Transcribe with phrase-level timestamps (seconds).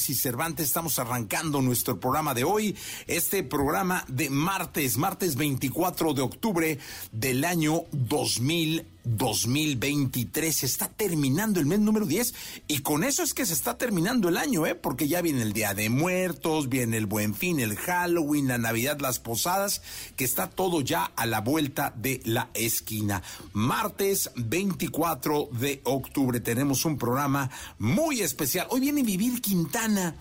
[0.00, 2.74] Jesse Cervantes estamos arrancando nuestro programa de hoy,
[3.06, 6.78] este programa de martes, martes 24 de octubre
[7.12, 8.86] del año 2000.
[9.04, 12.34] 2023 está terminando el mes número 10
[12.68, 14.74] y con eso es que se está terminando el año, ¿eh?
[14.74, 19.00] Porque ya viene el Día de Muertos, viene el Buen Fin, el Halloween, la Navidad,
[19.00, 19.82] las posadas,
[20.16, 23.22] que está todo ya a la vuelta de la esquina.
[23.52, 28.66] Martes 24 de octubre tenemos un programa muy especial.
[28.70, 30.16] Hoy viene Vivir Quintana.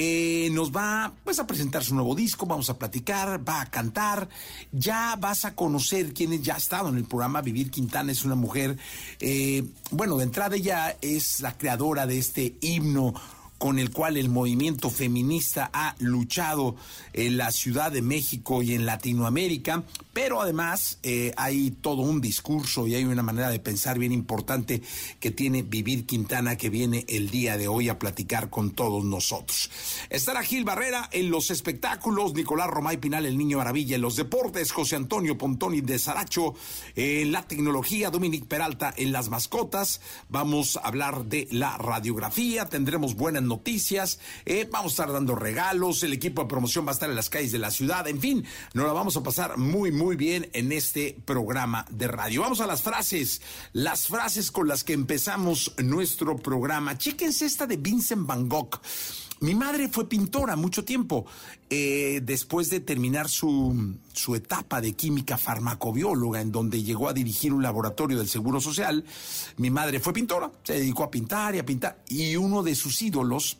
[0.00, 4.28] Eh, nos va pues a presentar su nuevo disco, vamos a platicar, va a cantar,
[4.70, 7.42] ya vas a conocer quién ya ha estado en el programa.
[7.42, 8.78] Vivir Quintana es una mujer,
[9.18, 13.12] eh, bueno, de entrada ella es la creadora de este himno
[13.58, 16.76] con el cual el movimiento feminista ha luchado
[17.12, 22.86] en la Ciudad de México y en Latinoamérica, pero además eh, hay todo un discurso
[22.86, 24.80] y hay una manera de pensar bien importante
[25.18, 29.70] que tiene Vivir Quintana que viene el día de hoy a platicar con todos nosotros.
[30.08, 34.70] Estará Gil Barrera en los espectáculos, Nicolás Romay Pinal, el Niño Maravilla en los deportes,
[34.70, 36.54] José Antonio Pontoni de Saracho
[36.94, 43.16] en la tecnología, Dominic Peralta en las mascotas, vamos a hablar de la radiografía, tendremos
[43.16, 47.10] buenas noticias, eh, vamos a estar dando regalos, el equipo de promoción va a estar
[47.10, 48.44] en las calles de la ciudad, en fin,
[48.74, 52.42] nos la vamos a pasar muy, muy bien en este programa de radio.
[52.42, 53.40] Vamos a las frases,
[53.72, 56.98] las frases con las que empezamos nuestro programa.
[56.98, 58.80] Chéquense esta de Vincent Van Gogh.
[59.40, 61.24] Mi madre fue pintora mucho tiempo.
[61.70, 67.52] Eh, después de terminar su, su etapa de química farmacobióloga, en donde llegó a dirigir
[67.52, 69.04] un laboratorio del Seguro Social,
[69.58, 72.02] mi madre fue pintora, se dedicó a pintar y a pintar.
[72.08, 73.58] Y uno de sus ídolos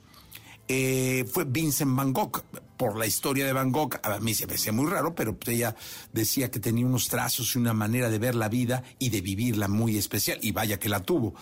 [0.66, 2.42] eh, fue Vincent Van Gogh.
[2.76, 5.74] Por la historia de Van Gogh, a mí se me hacía muy raro, pero ella
[6.12, 9.66] decía que tenía unos trazos y una manera de ver la vida y de vivirla
[9.66, 10.38] muy especial.
[10.42, 11.34] Y vaya que la tuvo.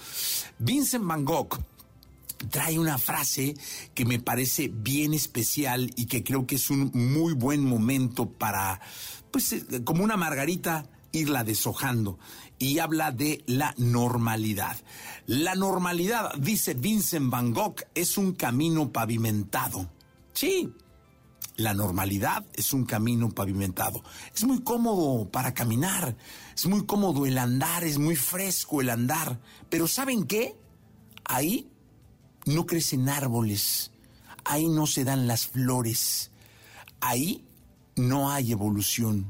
[0.58, 1.58] Vincent Van Gogh
[2.50, 3.54] trae una frase
[3.94, 8.80] que me parece bien especial y que creo que es un muy buen momento para,
[9.30, 12.18] pues, eh, como una margarita, irla deshojando.
[12.58, 14.76] Y habla de la normalidad.
[15.26, 19.90] La normalidad, dice Vincent Van Gogh, es un camino pavimentado.
[20.32, 20.72] Sí,
[21.56, 24.02] la normalidad es un camino pavimentado.
[24.34, 26.16] Es muy cómodo para caminar,
[26.54, 29.40] es muy cómodo el andar, es muy fresco el andar.
[29.68, 30.56] Pero ¿saben qué?
[31.24, 31.68] Ahí
[32.46, 33.90] no crecen árboles,
[34.44, 36.30] ahí no se dan las flores,
[37.00, 37.44] ahí
[37.96, 39.26] no hay evolución,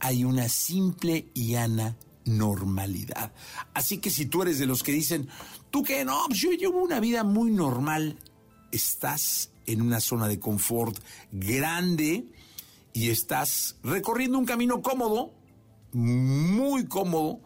[0.00, 3.32] hay una simple y llana normalidad.
[3.74, 5.28] Así que si tú eres de los que dicen,
[5.70, 8.18] tú que no, pues yo llevo una vida muy normal,
[8.72, 10.98] estás en una zona de confort
[11.32, 12.26] grande
[12.92, 15.34] y estás recorriendo un camino cómodo,
[15.92, 17.40] muy cómodo,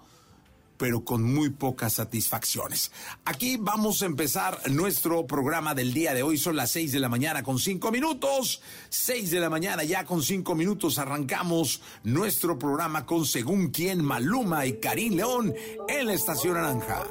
[0.80, 2.91] pero con muy pocas satisfacciones.
[3.26, 6.38] Aquí vamos a empezar nuestro programa del día de hoy.
[6.38, 8.62] Son las seis de la mañana con cinco minutos.
[8.88, 14.64] Seis de la mañana ya con cinco minutos arrancamos nuestro programa con Según quién, Maluma
[14.64, 15.54] y Karim León
[15.86, 17.04] en la Estación Naranja.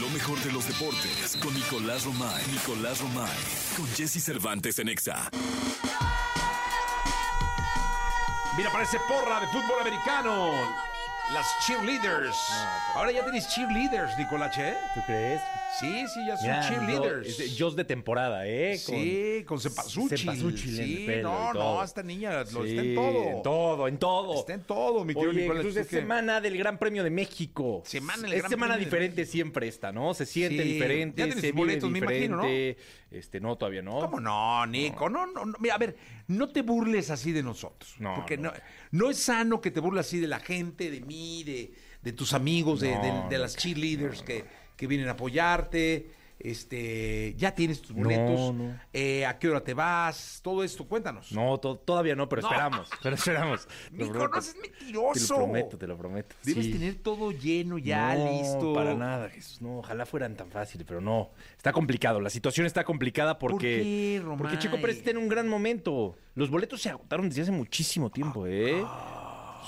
[0.00, 2.42] Lo mejor de los deportes con Nicolás Romay.
[2.50, 3.38] Nicolás Romay.
[3.76, 5.30] Con Jesse Cervantes en Exa.
[8.56, 10.91] Mira, parece porra de fútbol americano.
[11.30, 12.52] Las cheerleaders.
[12.94, 14.76] Ahora ya tienes cheerleaders, Nicolache.
[14.94, 15.40] ¿Tú crees?
[15.80, 17.38] Sí, sí, ya son cheerleaders.
[17.38, 18.76] yo- Yo de temporada, ¿eh?
[18.78, 20.18] sí, con cepasuchil.
[20.18, 23.22] cepasuchil en el Sí, pelo no, no, esta niña lo Sí, está en todo.
[23.30, 24.34] En todo, en todo.
[24.40, 25.62] Está en todo, mi querido Nicolás.
[25.62, 25.96] Jesús, ¿tú es qué?
[26.00, 27.82] semana del Gran Premio de México.
[27.86, 30.12] Semana del es Gran semana Premio de diferente siempre esta, ¿no?
[30.14, 30.72] Se siente Sí.
[30.74, 32.42] diferente, Ya se vive boletos, me imagino, ¿no?
[32.44, 32.82] diferente.
[33.10, 33.98] Este, no, todavía no.
[34.00, 35.08] ¿Cómo no, Nico?
[35.10, 35.56] No, no, no.
[35.58, 35.96] Mira, a ver,
[36.28, 37.94] no te burles así de nosotros.
[37.98, 38.50] No, Porque no.
[38.50, 38.56] no.
[38.90, 41.72] no, es sano que te burles así de la gente, de mí, de,
[42.02, 44.44] de tus amigos, de, de- de las cheerleaders que,
[44.82, 46.10] que vienen a apoyarte.
[46.40, 48.52] Este, ya tienes tus boletos.
[48.52, 48.76] no.
[48.92, 50.40] Eh, ¿A qué hora te vas?
[50.42, 51.30] Todo esto, cuéntanos.
[51.30, 52.48] No, to- todavía no, pero No.
[52.48, 52.88] esperamos.
[53.00, 53.68] Pero esperamos.
[53.96, 54.18] Prometo.
[54.28, 55.34] no seas Te mentiroso.
[55.34, 56.34] lo prometo, te lo prometo.
[56.42, 56.72] Debes Sí.
[56.72, 58.74] tener todo lleno ya, No, listo.
[58.74, 59.62] Para nada, Jesús.
[59.62, 61.30] No, ojalá fueran tan fáciles, pero no.
[61.56, 62.18] Está complicado.
[62.20, 63.80] La situación está complicada porque.
[63.80, 64.38] qué, Romay?
[64.38, 66.16] porque Checo Pérez está en un gran momento.
[66.34, 68.82] Los boletos se agotaron desde hace muchísimo tiempo, ¿eh?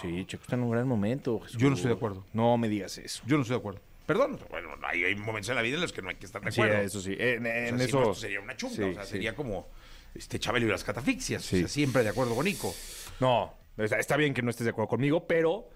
[0.02, 1.38] Sí, Checo está en un gran momento.
[1.38, 1.60] Jesús.
[1.60, 2.24] Yo no estoy de acuerdo.
[2.32, 3.22] No me digas eso.
[3.26, 3.80] Yo no estoy de acuerdo.
[4.06, 6.42] Perdón, bueno, hay, hay momentos en la vida en los que no hay que estar
[6.42, 6.82] de Sí, acuerdo.
[6.82, 7.16] eso sí.
[7.18, 8.14] En, O sea, en eso.
[8.14, 9.10] sería una chunga, Sí, o sea, sí.
[9.12, 9.68] sería como
[10.14, 11.42] este Chabelo y las catafixias.
[11.44, 11.56] Sí.
[11.56, 12.74] O sea, siempre de acuerdo con Nico.
[13.20, 15.68] No, está bien que no estés de acuerdo conmigo, pero.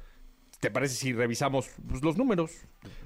[0.60, 2.50] ¿Te parece si revisamos pues, los números?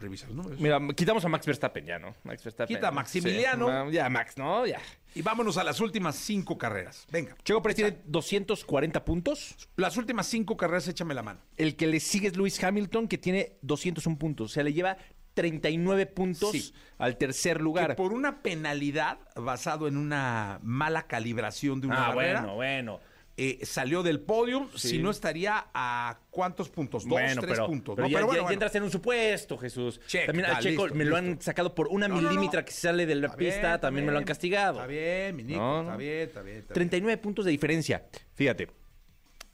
[0.00, 0.58] Revisa los números.
[0.58, 2.14] Mira, quitamos a Max Verstappen ya, ¿no?
[2.24, 2.74] Max Verstappen.
[2.76, 3.88] Quita a Maximiliano.
[3.88, 4.66] Sí, ya, Max, ¿no?
[4.66, 4.80] Ya.
[5.14, 7.06] Y vámonos a las últimas cinco carreras.
[7.12, 7.36] Venga.
[7.44, 9.54] Checo Pérez tiene 240 puntos.
[9.76, 11.40] Las últimas cinco carreras, échame la mano.
[11.58, 14.50] El que le sigue es Lewis Hamilton, que tiene 201 puntos.
[14.50, 14.96] O sea, le lleva
[15.34, 16.72] 39 puntos Sí.
[16.98, 17.96] al tercer Que lugar.
[17.96, 23.00] por una penalidad basado en una mala calibración de una Ah, barrera, bueno, bueno.
[23.44, 24.68] Eh, salió del podio.
[24.76, 24.88] Sí.
[24.90, 27.02] Si no estaría a cuántos puntos?
[27.02, 27.96] Dos, bueno, tres pero, puntos.
[27.96, 28.52] pero No, ya, pero bueno, ya- ya bueno.
[28.54, 30.00] entras en un supuesto, Jesús.
[30.06, 32.70] Check, también a ah, Checo listo, me lo han sacado por una No, milímetra que
[32.72, 33.68] sale de la Está pista.
[33.68, 34.28] bien, también me lo han bien.
[34.28, 34.74] castigado.
[34.74, 36.56] Está bien, mi Nico, está bien, está bien.
[36.58, 36.74] está bien.
[36.74, 38.06] 39 puntos de diferencia.
[38.34, 38.68] Fíjate,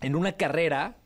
[0.02, 0.98] en una carrera,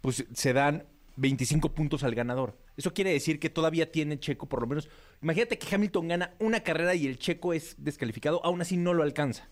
[0.00, 0.86] pues se dan
[1.16, 2.56] 25 puntos al ganador.
[2.76, 4.88] Eso quiere decir que todavía tiene Checo, por lo menos.
[5.22, 9.02] Imagínate que Hamilton gana una carrera y el Checo es descalificado, aún así no lo
[9.02, 9.48] alcanza.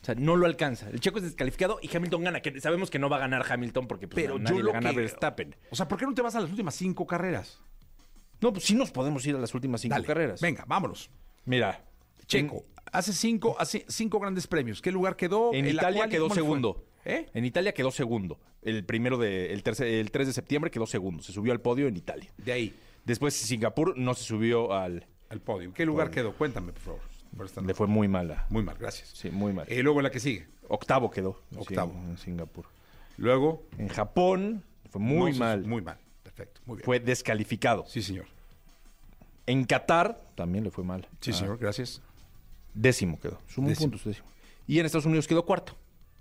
[0.00, 0.88] O sea, no lo alcanza.
[0.90, 3.86] El Checo es descalificado y Hamilton gana, que sabemos que no va a ganar Hamilton
[3.88, 5.56] porque pues, Pero yo nadie lo le gana que- Verstappen.
[5.70, 7.60] O sea, ¿por qué no te vas a las últimas cinco carreras?
[8.40, 10.40] No, pues sí nos podemos ir a las últimas cinco Dale, carreras.
[10.40, 11.10] Venga, vámonos.
[11.44, 11.84] Mira,
[12.26, 14.80] Checo, hace cinco, hace cinco grandes premios.
[14.80, 15.52] ¿Qué lugar quedó?
[15.52, 16.46] En Italia quedó ¿Cómo le fue?
[16.46, 16.84] segundo.
[17.04, 17.26] ¿Eh?
[17.34, 18.38] En Italia quedó segundo.
[18.62, 21.22] El primero de, el, tercer- el 3 de septiembre quedó segundo.
[21.22, 22.30] Se subió al podio en Italia.
[22.36, 25.06] De ahí, Después Singapur no se subió al.
[25.30, 25.72] al podio.
[25.72, 26.32] ¿Qué lugar quedó?
[26.34, 27.00] Cuéntame, por favor.
[27.64, 28.46] Le fue muy mala.
[28.50, 29.10] Muy mal, gracias.
[29.14, 29.66] Sí, muy mal.
[29.70, 30.46] Y luego la que sigue.
[30.68, 31.40] Octavo quedó.
[31.56, 31.92] Octavo.
[31.92, 32.66] En Singapur.
[33.16, 33.62] Luego.
[33.78, 35.64] En Japón fue muy no, mal.
[35.64, 35.98] Muy mal.
[36.22, 36.60] Perfecto.
[36.66, 36.84] Muy bien.
[36.84, 37.84] Fue descalificado.
[37.86, 38.26] Sí, señor.
[39.46, 41.06] En Qatar también le fue mal.
[41.20, 41.58] Sí, Ah, señor.
[41.58, 42.02] Gracias.
[42.74, 43.38] Décimo quedó.
[43.48, 44.28] Sumó un punto, su décimo.
[44.66, 45.74] Y en Estados Unidos quedó cuarto.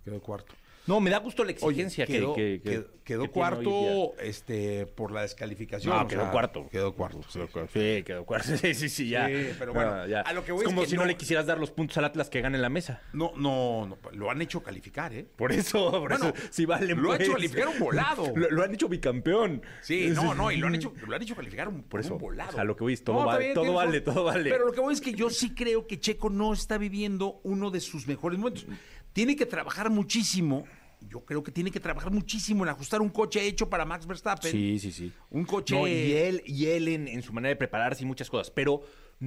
[0.06, 0.54] Quedó cuarto.
[0.88, 5.12] No, me da gusto la exigencia que- quedó, que, que- quedó- que cuarto este, por
[5.12, 5.96] la descalificación.
[5.96, 6.68] No, quedó sea, cuarto.
[6.70, 7.22] Quedó cuarto.
[7.24, 7.70] sí, Quedó cuarto.
[7.74, 8.48] Sí, quedó cuarto.
[8.58, 9.28] Sí, sí, sí, ya.
[9.28, 10.22] Sí, pero bueno, ya.
[10.22, 11.02] a lo que voy es es como si no...
[11.02, 13.02] no- le quisieras dar los puntos al Atlas que gane la mesa.
[13.14, 13.98] No, no, no.
[14.14, 15.26] Lo han hecho calificar, ¿eh?
[15.36, 16.96] Por eso, por Bueno, eso, sí vale.
[16.96, 17.22] lo han pues.
[17.22, 18.32] hecho calificar un volado.
[18.36, 19.62] Lo, lo han hecho bicampeón.
[19.82, 22.22] Sí, no, no, y lo han hecho, lo han hecho calificar un, Por eso, un
[22.22, 22.50] volado.
[22.52, 24.50] o sea, lo que voy es, todo vale, todo vale, todo vale.
[24.50, 27.72] Pero lo que voy es que yo sí creo que Checo no está viviendo uno
[27.72, 28.66] de sus mejores momentos.
[29.14, 30.66] Tiene que trabajar muchísimo.
[31.10, 34.52] Yo creo que tiene que trabajar muchísimo en ajustar un coche hecho para Max Verstappen.
[34.52, 35.12] Sí, sí, sí.
[35.30, 35.76] Un coche.
[35.76, 38.52] No, y él, y él en, en su manera de prepararse y muchas cosas.
[38.52, 38.82] Pero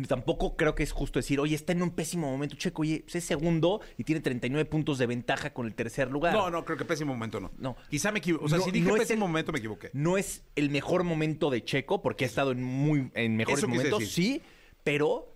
[0.07, 2.83] tampoco creo que es justo decir, oye, está en un pésimo momento, Checo.
[2.83, 6.33] Oye, pues es segundo y tiene 39 puntos de ventaja con el tercer lugar.
[6.33, 7.51] No, no, creo que pésimo momento no.
[7.59, 7.77] No.
[7.89, 8.45] Quizá me equivoqué.
[8.45, 9.91] O sea, No, si dije no es pésimo el- momento, me equivoqué.
[9.93, 14.01] No es el mejor momento de Checo, porque ha estado en muy en mejores momentos,
[14.01, 14.15] decir.
[14.37, 14.43] sí,
[14.85, 15.35] pero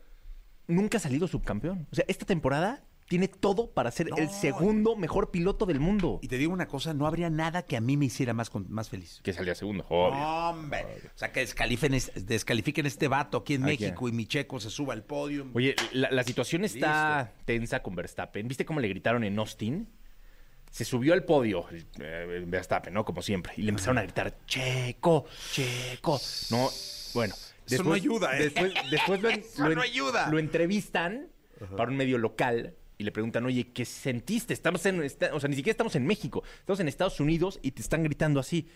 [0.69, 1.87] nunca ha salido subcampeón.
[1.91, 4.17] O sea, esta temporada tiene todo para ser No.
[4.17, 6.19] el segundo mejor piloto del mundo.
[6.23, 8.71] Y te digo una cosa, no habría nada que a mí me hiciera más, con-
[8.71, 9.21] más feliz.
[9.23, 13.67] Que salía segundo, Hombre, o sea, que descalifiquen, es- descalifiquen este vato aquí en ¿A
[13.67, 15.47] México y mi checo se suba al podio.
[15.53, 18.49] Oye, la, la situación está tensa con Verstappen.
[18.49, 19.89] ¿Viste cómo le gritaron en Austin?
[20.71, 21.67] Se subió al podio
[22.01, 23.05] eh, Verstappen, ¿no?
[23.05, 23.53] Como siempre.
[23.57, 26.19] Y le empezaron a gritar, Checo, Checo.
[26.51, 26.69] No,
[27.15, 27.35] bueno.
[27.69, 28.45] Eso no ayuda, ¿eh?
[28.45, 30.29] Después, después lo, en- Eso lo no ayuda.
[30.31, 31.29] lo entrevistan
[31.77, 34.53] para un medio local y le preguntan, oye, ¿qué sentiste?
[34.55, 36.43] Estamos en, esta- o sea, ni siquiera estamos en México.
[36.61, 38.69] Estamos en Estados Unidos y te están gritando así.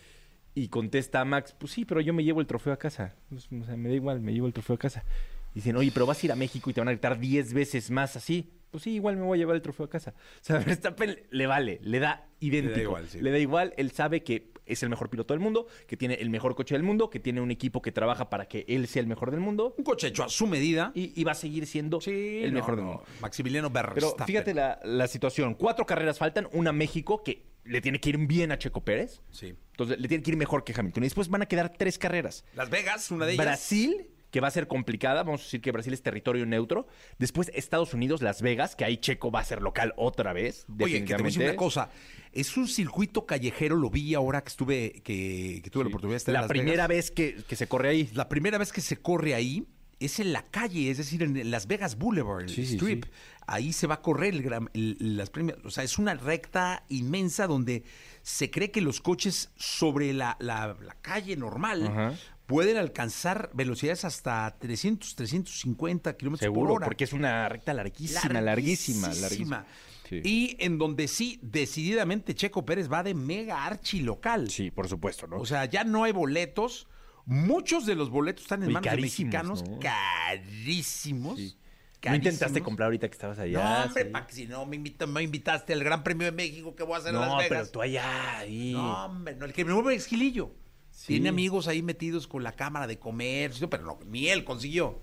[0.55, 3.15] Y contesta Max, pues sí, pero yo me llevo el trofeo a casa.
[3.29, 5.05] Pues, O sea, me da igual, me llevo el trofeo a casa.
[5.53, 7.53] Y dicen, oye, pero vas a ir a México y te van a gritar 10
[7.55, 8.51] veces más así.
[8.71, 10.15] Pues sí, igual me voy a llevar el trofeo a casa.
[10.17, 12.81] O sea, a Verstappen le vale, le da idéntico.
[12.81, 13.21] igual, sí.
[13.21, 16.31] Le da igual, él sabe que es el mejor piloto del mundo, que tiene el
[16.31, 19.07] mejor coche del mundo, que tiene un equipo que trabaja para que él sea el
[19.09, 20.93] mejor del mundo Un coche hecho a su medida.
[20.95, 22.77] y, y va a seguir siendo Sí, el mejor no.
[22.77, 23.03] del mundo.
[23.21, 24.27] Maximiliano Pero Verstappen.
[24.27, 25.55] fíjate la, la situación.
[25.55, 26.49] Cuatro carreras faltan.
[26.53, 29.21] Una México, que le tiene que ir bien a Checo Pérez.
[29.31, 29.55] Sí.
[29.73, 31.03] Entonces, le tiene que ir mejor que Hamilton.
[31.03, 32.45] Y después van a quedar tres carreras.
[32.55, 33.45] Las Vegas, una de ellas.
[33.45, 35.23] Brasil, que va a ser complicada.
[35.23, 36.87] Vamos a decir que Brasil es territorio neutro.
[37.19, 40.67] Después Estados Unidos, Las Vegas, que ahí Checo va a ser local otra vez.
[40.81, 41.91] Oye, que te voy a decir una cosa.
[42.33, 46.19] Es un circuito callejero, lo vi ahora que estuve, que, que tuve la oportunidad de
[46.19, 46.89] estar en La Las primera Vegas.
[46.89, 48.11] vez que, que se corre ahí.
[48.15, 49.67] La primera vez que se corre ahí
[49.99, 53.05] es en la calle, es decir, en Las Vegas Boulevard, el Sí, sí, Strip.
[53.07, 53.11] sí.
[53.49, 55.57] Ahí se va a correr el, gran- el- las premias.
[55.65, 57.83] O sea, es una recta inmensa donde
[58.23, 62.15] se cree que los coches sobre la, la- la calle normal Ajá.
[62.49, 66.87] Pueden alcanzar velocidades hasta 300, 350 kilómetros por Seguro, hora.
[66.87, 69.67] porque es una recta larguísima, larguísima, larguísima.
[70.09, 70.23] Sí.
[70.25, 74.49] Y en donde sí, decididamente Checo Pérez va de mega archi local.
[74.51, 75.37] Sí, por supuesto, ¿no?
[75.37, 76.89] O sea, ya no hay boletos.
[77.27, 79.63] Muchos de los boletos están en manos de mexicanos.
[79.69, 79.79] ¿no?
[79.79, 81.39] Carísimos.
[81.39, 82.17] ¿No carísimos.
[82.33, 83.63] intentaste comprar ahorita que estabas allá?
[83.63, 84.11] No, hombre, Sí.
[84.11, 86.95] pa' que si no me, invita- me invitaste al Gran Premio de México que voy
[86.95, 87.73] a hacer en No, Las pero Vegas.
[87.73, 88.73] tú allá, ahí.
[88.73, 90.55] No, hombre, no, el que me mueve es Gilillo.
[90.99, 91.07] Sí.
[91.13, 95.01] Tiene amigos ahí metidos con la Cámara de Comercio, pero no, ni él consiguió.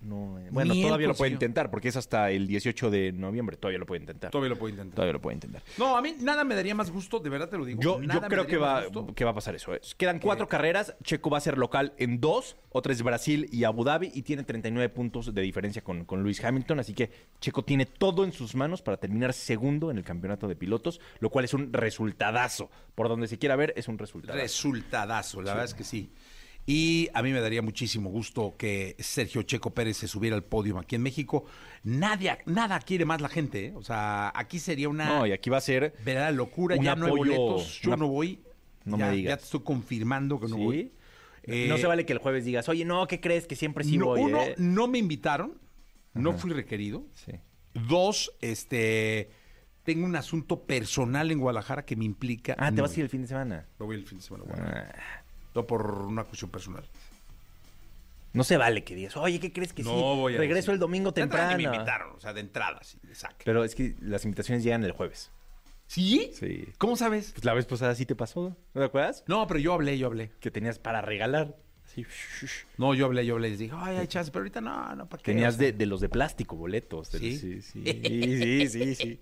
[0.00, 3.56] No, eh, bueno, todavía lo puede intentar, porque es hasta el 18 de noviembre.
[3.56, 4.30] Todavía lo puede intentar.
[4.30, 4.94] Todavía lo puedo intentar.
[4.94, 5.62] Todavía lo puede intentar.
[5.78, 7.80] No, a mí nada me daría más gusto, de verdad te lo digo.
[7.80, 8.84] Yo, nada yo me creo que va,
[9.14, 9.74] que va a pasar eso.
[9.74, 9.80] eh.
[9.96, 10.94] Quedan cuatro carreras.
[11.02, 12.56] Checo va a ser local en dos.
[12.70, 14.10] Otra es Brasil y Abu Dhabi.
[14.14, 16.80] Y tiene 39 puntos de diferencia con, con Lewis Hamilton.
[16.80, 17.10] Así que
[17.40, 21.00] Checo tiene todo en sus manos para terminar segundo en el campeonato de pilotos.
[21.20, 22.70] Lo cual es un resultadazo.
[22.94, 24.38] Por donde se quiera ver, es un resultado.
[24.38, 26.10] Resultadazo, la verdad es que sí.
[26.68, 30.78] Y a mí me daría muchísimo gusto que Sergio Checo Pérez se subiera al podio
[30.78, 31.44] aquí en México.
[31.84, 33.72] Nadie, nada quiere más la gente, ¿eh?
[33.76, 35.94] O sea, aquí sería una No, y aquí va a ser.
[36.04, 36.74] verdadera locura.
[36.76, 38.40] ya no hay boletos, yo una- no voy.
[38.84, 39.30] No ya, me digas.
[39.30, 40.62] Ya te estoy confirmando que no ¿Sí?
[40.64, 40.92] voy.
[41.44, 43.46] Eh, no se vale que el jueves digas, oye, no, ¿qué crees?
[43.46, 44.20] Que siempre sí no, voy.
[44.22, 44.56] uno, eh?".
[44.58, 45.60] no me invitaron,
[46.14, 47.06] no fui requerido.
[47.14, 47.32] Sí.
[47.74, 49.30] Dos, este,
[49.84, 52.56] tengo un asunto personal en Guadalajara que me implica.
[52.58, 53.68] Ah, te no vas a ir el fin de semana.
[53.78, 54.44] Voy el fin de semana.
[54.44, 55.24] a Guadalajara.
[55.56, 56.84] No por una cuestión personal.
[58.32, 59.88] No se vale que digas, oye, ¿qué crees que sí?
[60.36, 60.74] Regreso decir.
[60.74, 61.56] el domingo temprano.
[61.56, 63.44] ni me invitaron, o sea, de entrada, sí, saque.
[63.44, 65.32] Pero es que las invitaciones llegan el jueves.
[65.86, 66.30] ¿Sí?
[66.34, 66.68] Sí.
[66.78, 67.32] ¿Cómo sabes?
[67.32, 69.24] Pues la vez pasada sí te pasó, ¿no te acuerdas?
[69.26, 70.32] No, pero yo hablé, yo hablé.
[70.40, 71.56] Que tenías para regalar.
[72.78, 73.50] No, yo hablé, yo hablé.
[73.50, 75.32] Les dije, ay, hay chance, pero ahorita no, no, ¿para qué?
[75.32, 77.10] Tenías O sea, de, de los de plástico, boletos.
[77.12, 77.38] de- ¿Sí?
[77.38, 77.82] Sí, sí,
[78.68, 79.20] sí, sí, sí.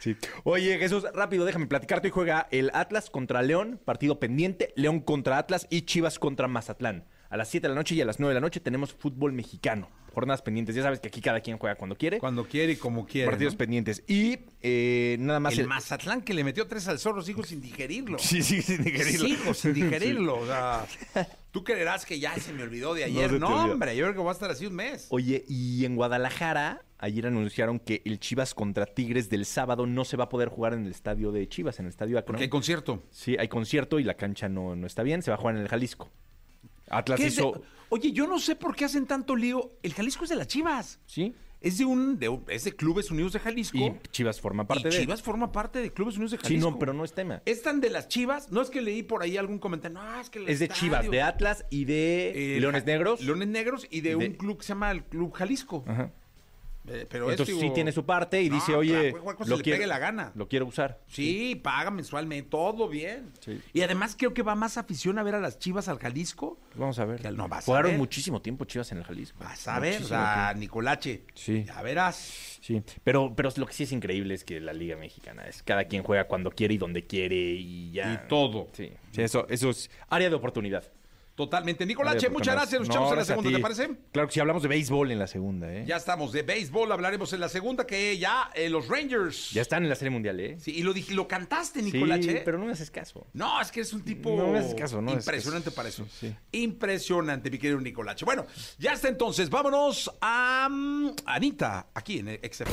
[0.00, 0.16] Sí.
[0.44, 2.08] Oye, Jesús, rápido, déjame platicarte.
[2.08, 7.04] Hoy juega el Atlas contra León, partido pendiente, León contra Atlas y Chivas contra Mazatlán.
[7.28, 9.32] A las 7 de la noche y a las 9 de la noche tenemos fútbol
[9.32, 9.88] mexicano.
[10.14, 10.74] Jornadas pendientes.
[10.76, 12.18] Ya sabes que aquí cada quien juega cuando quiere.
[12.20, 13.28] Cuando quiere y como quiere.
[13.28, 13.58] Partidos ¿no?
[13.58, 14.02] pendientes.
[14.06, 15.52] Y eh, nada más...
[15.54, 18.18] El el- Mazatlán que le metió tres al zorro, sigo sin digerirlo.
[18.18, 19.26] Sí, sí, sin digerirlo.
[19.28, 20.36] Sigo sin digerirlo.
[20.40, 20.86] O sea,
[21.56, 23.32] tú creerás que ya se me olvidó de ayer.
[23.40, 25.06] No, hombre, yo creo que va a estar así un mes.
[25.08, 30.18] Oye, y en Guadalajara, ayer anunciaron que el Chivas contra Tigres del sábado no se
[30.18, 32.34] va a poder jugar en el estadio de Chivas, en el estadio Akron.
[32.34, 33.02] Porque hay concierto.
[33.10, 35.62] Sí, hay concierto y la cancha no, no está bien, se va a jugar en
[35.62, 36.10] el Jalisco.
[36.90, 37.62] Atlas ¿Qué es de- hizo...
[37.88, 39.78] Oye, yo no sé por qué hacen tanto lío.
[39.82, 41.00] El Jalisco es de las Chivas.
[41.06, 43.78] Sí, Es de un, de es de Clubes Unidos de Jalisco.
[43.78, 44.98] y Chivas forma parte y de...
[45.00, 46.70] Chivas forma parte de Clubes Unidos de Sí, Jalisco.
[46.70, 47.42] no, pero no es tema.
[47.46, 48.52] Es tan de las Chivas.
[48.52, 49.98] No es que leí por ahí algún comentario.
[49.98, 53.20] No, es que el Es de Chivas, de Atlas y de Eh, Leones Negros.
[53.22, 55.82] Leones Negros y de, Y de- un club que se llama el Club Jalisco.
[55.86, 56.12] Ajá.
[56.88, 59.12] Eh, pero Entonces es, sí tiene su parte y No, dice, oye,
[59.46, 60.32] lo quiero, la gana.
[60.34, 61.00] lo quiero usar.
[61.08, 63.32] Sí, paga mensualmente, todo bien.
[63.40, 63.60] Sí.
[63.72, 66.58] Y además creo que va más afición a ver a las Chivas al Jalisco.
[66.74, 67.20] Vamos a ver.
[67.20, 67.98] Que no, vas a Jugaron ver.
[67.98, 69.38] muchísimo tiempo Chivas en el Jalisco.
[69.40, 70.14] Vas a ver, tiempo.
[70.56, 71.24] Nicolache.
[71.34, 71.64] Sí.
[71.64, 72.58] Ya verás.
[72.60, 75.84] Sí, pero, pero lo que sí es increíble es que la Liga Mexicana es cada
[75.84, 78.12] quien juega cuando quiere y donde quiere y ya.
[78.24, 78.68] Y todo.
[78.72, 80.84] Sí, sí, eso, eso es área de oportunidad.
[81.36, 81.84] Totalmente.
[81.86, 82.80] Nicolache, de muchas gracias.
[82.80, 83.50] Nos No, echamos en la segunda.
[83.50, 83.90] ¿te parece?
[84.10, 85.84] Claro que sí, hablamos de béisbol en la segunda, ¿eh?
[85.86, 89.50] Ya estamos de béisbol, hablaremos en la segunda, que ya eh, los Rangers.
[89.50, 90.56] Ya están en la Serie Mundial, ¿eh?
[90.58, 92.40] Sí, y lo, dije, lo cantaste, Sí, Nicolache.
[92.44, 93.26] pero no me haces caso.
[93.34, 96.06] No, es que es un tipo No me haces caso, no impresionante para eso.
[96.18, 96.34] Sí.
[96.52, 98.24] Impresionante, mi querido Nicolache.
[98.24, 98.46] Bueno,
[98.78, 99.50] ya está entonces.
[99.50, 102.70] Vámonos a mm, Anita, aquí en XFM.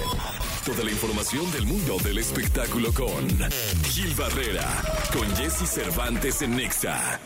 [0.66, 3.28] Toda la información del mundo del espectáculo con
[3.92, 4.66] Gil Barrera,
[5.12, 7.20] con Jesse Cervantes en Nexa.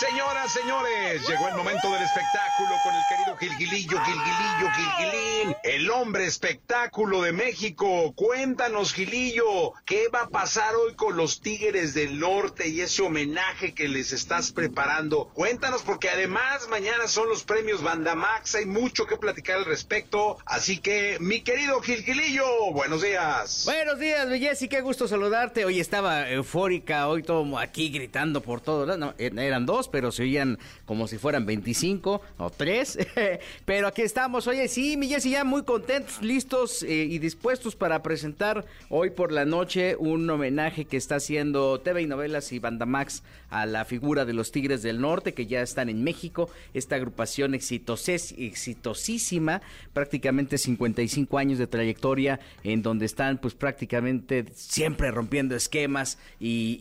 [0.00, 5.90] 6 Señoras, señores, llegó el momento del espectáculo con el querido Gilgilillo, Gilgilillo, Gilgilín, el
[5.90, 8.12] hombre espectáculo de México.
[8.14, 13.72] Cuéntanos, Gilillo, ¿qué va a pasar hoy con los Tigres del Norte y ese homenaje
[13.72, 15.30] que les estás preparando?
[15.32, 20.36] Cuéntanos, porque además mañana son los premios Bandamax, hay mucho que platicar al respecto.
[20.44, 23.62] Así que, mi querido Gilgilillo, buenos días.
[23.64, 25.64] Buenos días, Jessy, qué gusto saludarte.
[25.64, 29.00] Hoy estaba eufórica, hoy todo aquí gritando por todos lados.
[29.00, 32.98] No, eh, eran dos, pero se oían como si fueran 25 o 3.
[33.64, 34.46] Pero aquí estamos.
[34.46, 39.32] Oye, sí, mi Jessy, ya muy contentos, listos eh, y dispuestos para presentar hoy por
[39.32, 44.24] la noche un homenaje que está haciendo TV y Novelas y Bandamax a la figura
[44.24, 46.50] de los Tigres del Norte, que ya están en México.
[46.74, 55.56] Esta agrupación exitosísima, prácticamente 55 años de trayectoria, en donde están pues prácticamente siempre rompiendo
[55.56, 56.78] esquemas y,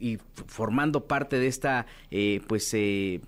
[0.00, 3.20] y- y formando parte de esta eh, pues eh,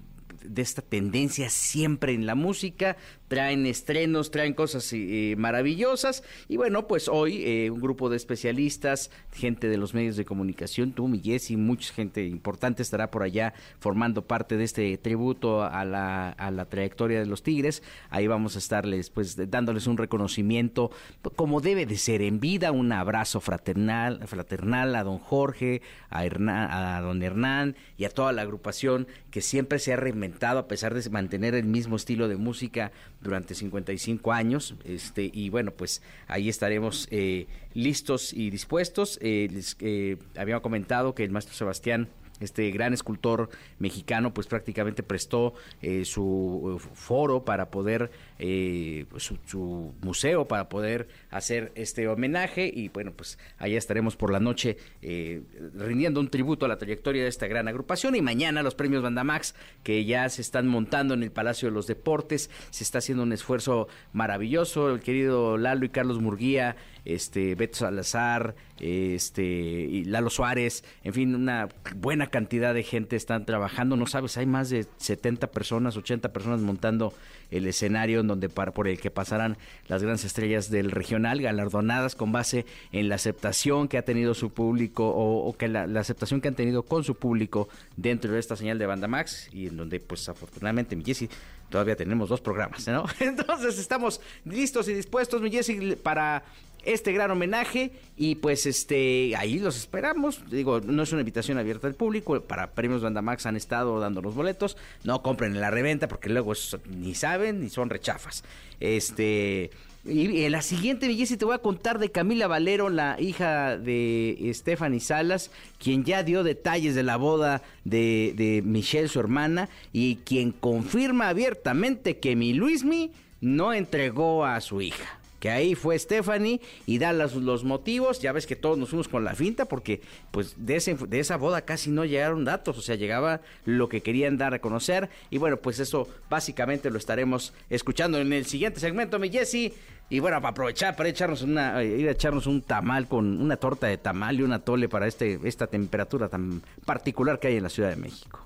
[0.44, 2.96] de esta tendencia siempre en la música,
[3.28, 9.10] traen estrenos, traen cosas eh, maravillosas y bueno, pues hoy eh, un grupo de especialistas,
[9.32, 13.54] gente de los medios de comunicación, tú, mi Jessy, mucha gente importante estará por allá
[13.80, 17.82] formando parte de este tributo a la, a la trayectoria de los Tigres.
[18.10, 20.90] Ahí vamos a estarles pues dándoles un reconocimiento
[21.36, 26.70] como debe de ser en vida, un abrazo fraternal, fraternal a don Jorge, a, Hernán-
[26.70, 30.94] a don Hernán y a toda la agrupación que siempre se ha reinventado a pesar
[30.94, 32.92] de mantener el mismo estilo de música
[33.24, 34.76] durante 55 años.
[34.84, 39.18] Este, y bueno, pues ahí estaremos eh, listos y dispuestos.
[39.20, 42.08] Eh, les eh, había comentado que el maestro Sebastián
[42.40, 49.32] este gran escultor mexicano pues prácticamente prestó eh, su eh, foro para poder eh, pues,
[49.46, 52.70] su, museo para poder hacer este homenaje.
[52.72, 55.42] Y bueno pues allá estaremos por la noche eh,
[55.74, 58.16] rindiendo un tributo a la trayectoria de esta gran agrupación.
[58.16, 61.86] Y mañana los premios Bandamax que ya se están montando en el Palacio de los
[61.86, 62.50] Deportes.
[62.70, 64.90] Se está haciendo un esfuerzo maravilloso.
[64.90, 70.84] El querido Lalo y Carlos Murguía este Beto Salazar este Lalo Suárez.
[71.02, 73.96] En fin una buena cantidad de gente están trabajando.
[73.96, 77.12] No sabes hay más de 70 personas 80 personas montando
[77.54, 79.56] el escenario en donde por el que pasarán
[79.88, 84.50] las grandes estrellas del regional galardonadas con base en la aceptación que ha tenido su
[84.50, 88.56] público o, que la, la aceptación que han tenido con su público dentro de esta
[88.56, 91.28] señal de Banda Max y en donde pues afortunadamente mi Jessy
[91.68, 93.04] todavía tenemos dos programas ¿no?
[93.20, 96.42] entonces estamos listos y dispuestos mi Jessy para
[96.84, 100.42] este gran homenaje y pues este ahí los esperamos.
[100.50, 104.34] Digo, no es una invitación abierta al público, para Premios Bandamax han estado dando los
[104.34, 106.52] boletos, no compren en la reventa porque luego
[106.88, 108.44] ni saben ni son rechafas.
[108.80, 109.70] Este
[110.06, 114.50] y en la siguiente, Jessy, te voy a contar de Camila Valero, la hija de
[114.52, 120.16] Stephanie Salas, quien ya dio detalles de la boda de, de Michelle, su hermana, y
[120.16, 126.58] quien confirma abiertamente que mi Luismi no entregó a su hija que ahí fue Stephanie
[126.86, 130.00] y da los, los motivos, ya ves que todos nos fuimos con la finta porque
[130.30, 134.00] pues de, ese, de esa boda casi no llegaron datos, o sea, llegaba lo que
[134.00, 138.80] querían dar a conocer y bueno, pues eso básicamente lo estaremos escuchando en el siguiente
[138.80, 139.74] segmento, mi Jesse.
[140.08, 143.58] Y bueno, para aprovechar, para echarnos una, eh, ir a echarnos un tamal con una
[143.58, 147.64] torta de tamal y una tole para este, esta temperatura tan particular que hay en
[147.64, 148.40] la Ciudad de México.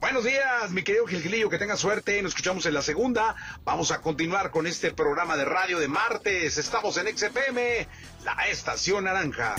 [0.00, 2.22] Buenos días, mi querido Gilgilillo, que tenga suerte.
[2.22, 3.36] Nos escuchamos en la segunda.
[3.64, 6.56] Vamos a continuar con este programa de radio de martes.
[6.56, 7.86] Estamos en XFM,
[8.24, 9.54] la estación naranja.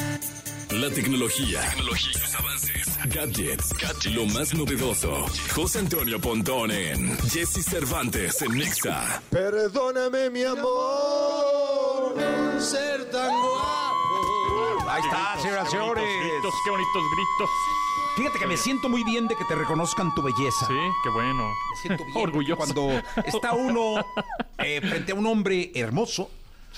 [0.72, 5.28] La tecnología, tecnología, sus avances, gadgets, lo más novedoso.
[5.54, 9.22] José Antonio Pontón en Jesse Cervantes en Nexa.
[9.30, 12.16] Perdóname, mi amor,
[12.60, 14.90] ser tan guapo.
[14.90, 16.04] Ahí está, señoras y señores.
[16.04, 17.50] Gritos, qué bonitos gritos.
[18.15, 20.67] Fíjate que me siento muy bien de que te reconozcan tu belleza.
[20.67, 21.47] Sí, qué bueno.
[21.71, 22.17] Me siento bien.
[22.17, 22.58] Orgulloso.
[22.58, 24.06] Cuando está uno
[24.58, 26.30] eh, frente a un hombre hermoso,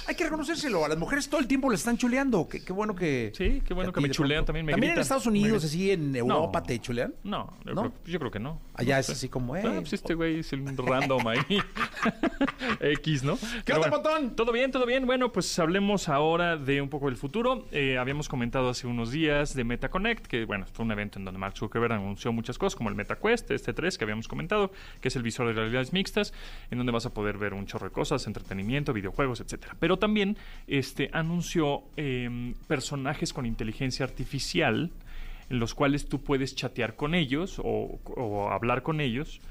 [0.07, 0.83] hay que reconocérselo.
[0.85, 2.47] A las mujeres todo el tiempo le están chuleando.
[2.47, 3.31] Qué, qué bueno que.
[3.35, 4.47] Sí, qué bueno que me chulean pronto.
[4.47, 4.99] también, me También en.
[4.99, 6.65] Estados Unidos, así en Europa, No.
[6.65, 7.13] te chulean.
[7.23, 7.81] No, yo, ¿No?
[7.81, 8.61] Creo, yo creo que no.
[8.75, 9.11] Allá No es sé.
[9.13, 11.39] así como, eh, Ah, pues este güey es un random ahí.
[12.79, 13.37] X, ¿no?
[13.65, 14.35] ¿Qué onda, Pontón?
[14.35, 15.05] Todo bien, todo bien.
[15.05, 17.67] Bueno, pues hablemos ahora de un poco del futuro.
[17.71, 21.37] Eh, habíamos comentado hace unos días de MetaConnect, que bueno, fue un evento en donde
[21.39, 25.15] Mark Zuckerberg anunció muchas cosas, como el MetaQuest, este 3 que habíamos comentado, que es
[25.15, 26.33] el visor de realidades mixtas,
[26.71, 29.75] en donde vas a poder ver un chorro de cosas, entretenimiento, videojuegos, etcétera.
[29.83, 34.91] Pero también este, anunció eh, personajes con inteligencia artificial
[35.49, 39.41] en los cuales tú puedes chatear con ellos o, hablar con ellos,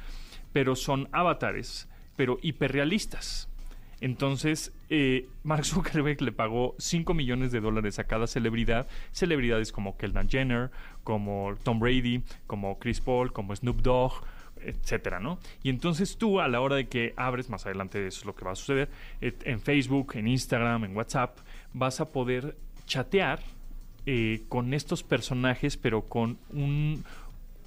[0.54, 3.50] pero son avatares, pero hiperrealistas.
[4.00, 9.98] Entonces, eh, Mark Zuckerberg le pagó 5 millones de dólares a cada celebridad, celebridades como
[9.98, 10.70] Kendall Jenner,
[11.04, 14.24] como Tom Brady, como Chris Paul, como Snoop Dogg,
[14.64, 15.38] etcétera, ¿no?
[15.62, 18.44] Y entonces tú, a la hora de que abres, más adelante eso es lo que
[18.44, 18.88] va a suceder,
[19.20, 21.38] en Facebook, en Instagram, en WhatsApp,
[21.72, 23.40] vas a poder chatear
[24.06, 27.04] eh, con estos personajes, pero con un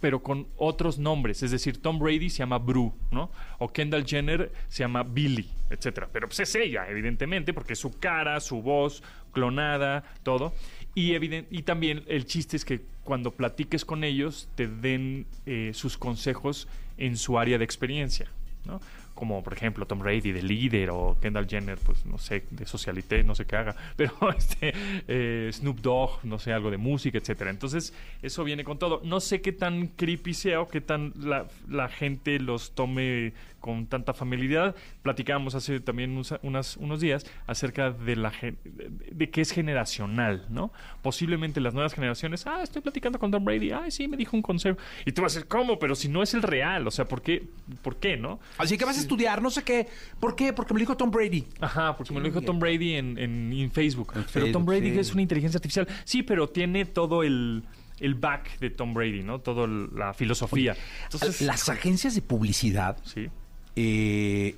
[0.01, 3.31] pero con otros nombres, es decir, Tom Brady se llama Bru, ¿no?
[3.57, 6.09] O Kendall Jenner se llama Billy, etcétera.
[6.11, 10.53] Pero pues es ella, evidentemente, porque su cara, su voz, clonada, todo.
[10.93, 15.97] Y, y también el chiste es que cuando platiques con ellos te den eh, sus
[15.97, 18.27] consejos en su área de experiencia,
[18.65, 18.79] ¿no?
[19.13, 23.23] Como por ejemplo Tom Brady de líder o Kendall Jenner, pues no sé, de socialité,
[23.23, 24.73] no sé qué haga, pero este
[25.07, 27.49] eh, Snoop Dogg, no sé, algo de música, etcétera.
[27.49, 29.01] Entonces, eso viene con todo.
[29.05, 33.33] No sé qué tan creepy sea o qué tan la, la gente los tome
[33.65, 34.75] con tanta familiaridad.
[35.01, 39.49] Platicábamos hace también unos, unas- unos días acerca de la gen- de, de que es
[39.51, 40.71] generacional, ¿no?
[41.01, 44.43] Posiblemente las nuevas generaciones, ah, estoy platicando con Tom Brady, ah, sí, me dijo un
[44.43, 44.77] consejo.
[45.03, 45.79] Y tú vas a decir, ¿cómo?
[45.79, 47.47] Pero si no es el real, o sea, ¿por qué?
[47.81, 48.39] ¿Por qué, no?
[48.59, 49.87] Así que vas a estudiar, no sé qué.
[50.19, 50.53] ¿Por qué?
[50.53, 51.47] Porque me lo dijo Tom Brady.
[51.59, 54.11] Ajá, porque me lo dijo Tom Brady en, en- en Facebook.
[54.13, 54.99] pero Facebook, Tom Brady sí.
[54.99, 55.87] es una inteligencia artificial.
[56.03, 57.63] Sí, pero tiene todo el,
[57.99, 59.39] el back de Tom Brady, ¿no?
[59.39, 60.75] Toda la filosofía.
[61.05, 63.27] Entonces, Las agencias de publicidad sí.
[63.75, 64.55] Eh,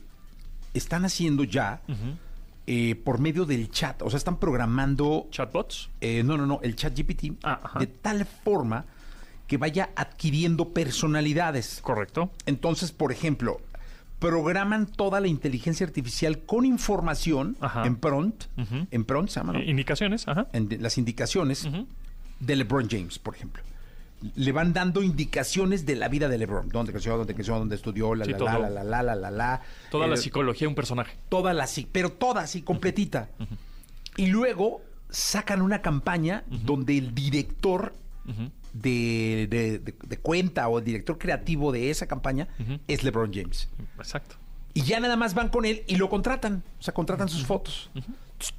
[0.74, 1.82] están haciendo ya
[2.68, 5.90] eh, por medio del chat, o sea, están programando, Chatbots.
[6.02, 8.86] eh, no, no, no, el chat GPT Ah, de tal forma
[9.48, 11.80] que vaya adquiriendo personalidades.
[11.82, 12.32] Correcto.
[12.46, 13.62] Entonces, por ejemplo,
[14.20, 17.86] programan toda la inteligencia artificial con información Ajá.
[17.86, 18.46] en prompt,
[18.92, 19.62] en prompt se llama, ¿no?
[19.64, 20.48] Indicaciones, ajá.
[20.54, 21.68] en de- las indicaciones
[22.42, 23.64] de LeBron James, por ejemplo.
[24.36, 28.16] Le van dando indicaciones de la vida de LeBron, dónde creció, dónde creció, dónde estudió,
[28.16, 29.62] la Sí, la, la, la la la la la.
[29.92, 31.16] Toda la Eh, psicología de un personaje.
[31.30, 33.30] toda la psi- pero toda así completita.
[34.16, 37.94] Y luego sacan una campaña donde el director
[38.74, 42.48] de, de- de- de cuenta o el director creativo de esa campaña
[42.88, 43.70] es LeBron James.
[43.98, 44.36] Exacto.
[44.74, 46.64] Y ya nada más van con él y lo contratan.
[46.80, 47.90] O sea, contratan sus fotos.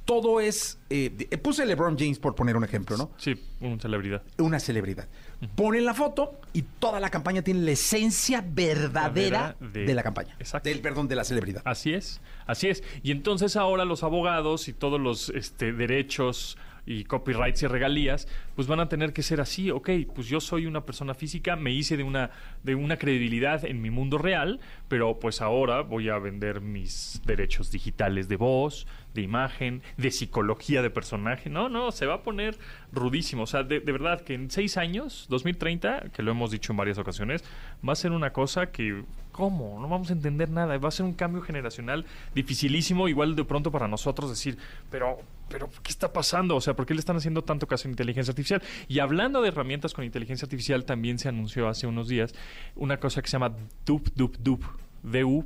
[0.03, 0.77] Todo es.
[0.89, 1.09] eh,
[1.41, 3.11] puse LeBron James por poner un ejemplo, ¿no?
[3.17, 4.23] Sí, una celebridad.
[4.37, 5.07] Una celebridad.
[5.55, 10.03] Ponen la foto y toda la campaña tiene la esencia verdadera Verdadera de, de- la
[10.03, 10.35] campaña.
[10.39, 10.67] Exacto.
[10.69, 11.61] Del perdón, de la celebridad.
[11.65, 12.83] Así es, así es.
[13.03, 16.57] Y entonces ahora los abogados y todos los este, derechos
[16.89, 20.65] y copyrights y regalías, pues van a tener que ser así, ok, pues yo soy
[20.65, 22.31] una persona física, me hice de una,
[22.63, 27.69] de una credibilidad en mi mundo real, pero pues ahora voy a vender mis derechos
[27.69, 31.47] digitales de voz, de imagen, de psicología de personaje.
[31.51, 32.57] No, no, se va a poner
[32.91, 33.43] rudísimo.
[33.43, 36.77] O sea, de, de verdad que en seis años, 2030, que lo hemos dicho en
[36.77, 37.43] varias ocasiones,
[37.87, 39.03] va a ser una cosa que
[39.39, 39.79] ¿Cómo?
[39.79, 40.77] No vamos a entender nada.
[40.77, 44.57] Va a ser un cambio generacional dificilísimo, igual de pronto para nosotros decir,
[44.91, 46.55] pero, pero, ¿qué está pasando?
[46.55, 48.61] O sea, ¿por qué le están haciendo tanto caso a inteligencia artificial?
[48.87, 52.33] Y hablando de herramientas con inteligencia artificial, también se anunció hace unos días
[52.75, 54.63] una cosa que se llama Dup Dup Dup.
[55.01, 55.45] DU,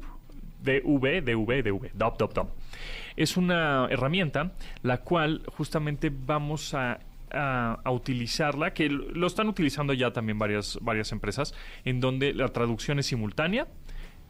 [0.63, 2.49] DV, DV, DV, Dup Dup Dup.
[3.15, 6.99] Es una herramienta la cual justamente vamos a
[7.35, 12.99] a, utilizarla, que lo están utilizando ya también varias, varias empresas, en donde la traducción
[12.99, 13.67] es simultánea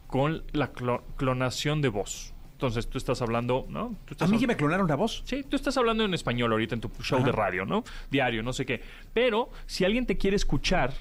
[0.06, 2.33] con la clo- clonación de voz.
[2.54, 3.96] Entonces tú estás hablando, ¿no?
[4.04, 5.22] Tú A mí que me clonaron la voz.
[5.26, 7.82] Sí, tú estás hablando en español ahorita en tu show de radio, ¿no?
[8.10, 8.80] Diario, no sé qué.
[9.12, 10.94] Pero si alguien te quiere escuchar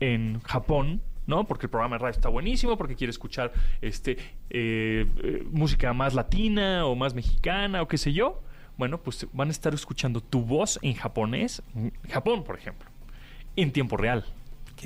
[0.00, 1.44] en Japón, ¿no?
[1.44, 4.18] Porque el programa de radio está buenísimo, porque quiere escuchar este
[4.50, 8.42] eh, eh, música más latina o más mexicana o qué sé yo.
[8.76, 12.90] Bueno, pues van a estar escuchando tu voz en japonés, en Japón, por ejemplo,
[13.54, 14.24] en tiempo real.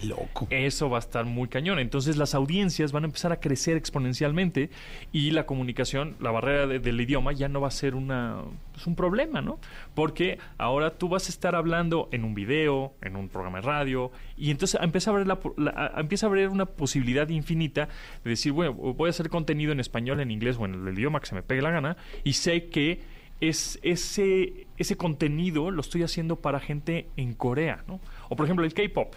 [0.04, 0.46] Loco.
[0.50, 1.78] Eso va a estar muy cañón.
[1.78, 4.70] Entonces las audiencias van a empezar a crecer exponencialmente
[5.12, 8.86] y la comunicación, la barrera de- del idioma ya no va a ser una, pues,
[8.86, 9.58] un problema, ¿no?
[9.94, 14.10] Porque ahora tú vas a estar hablando en un video, en un programa de radio
[14.36, 17.88] y entonces empieza a haber, la, po- la- a- empieza a haber una posibilidad infinita
[18.24, 21.20] de decir, bueno, voy a hacer contenido en español, en inglés o en el idioma
[21.20, 23.00] que se me pegue la gana y sé que
[23.40, 27.98] es ese, ese contenido lo estoy haciendo para gente en Corea, ¿no?
[28.28, 29.14] O por ejemplo el K-pop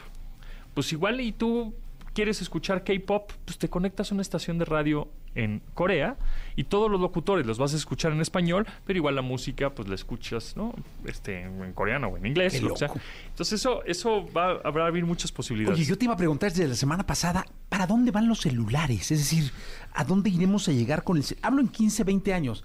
[0.74, 1.74] pues igual y tú
[2.14, 6.16] quieres escuchar K-pop, pues te conectas a una estación de radio en Corea
[6.56, 9.88] y todos los locutores los vas a escuchar en español, pero igual la música pues
[9.88, 10.76] la escuchas, ¿no?
[11.06, 12.62] Este en coreano o en inglés, sea.
[12.88, 13.00] loco.
[13.30, 15.80] Entonces eso eso va habrá abrir muchas posibilidades.
[15.80, 19.12] Oye, yo te iba a preguntar desde la semana pasada, ¿para dónde van los celulares?
[19.12, 19.52] Es decir,
[19.94, 22.62] ¿a dónde iremos a llegar con el Hablo en 15, 20 años.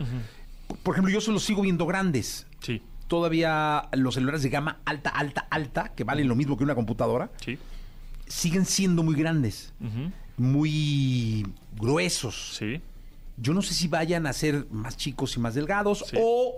[0.67, 2.47] Por- Por ejemplo, yo se los sigo viendo grandes.
[2.61, 6.75] Sí, Todavía los celulares de gama alta, alta, alta, que valen lo mismo que una
[6.75, 7.59] computadora, sí.
[8.29, 9.73] Siguen siendo muy grandes,
[10.37, 12.55] muy gruesos.
[12.57, 12.81] Sí.
[13.37, 16.17] Yo no sé si vayan a ser más chicos y más delgados Sí.
[16.21, 16.57] o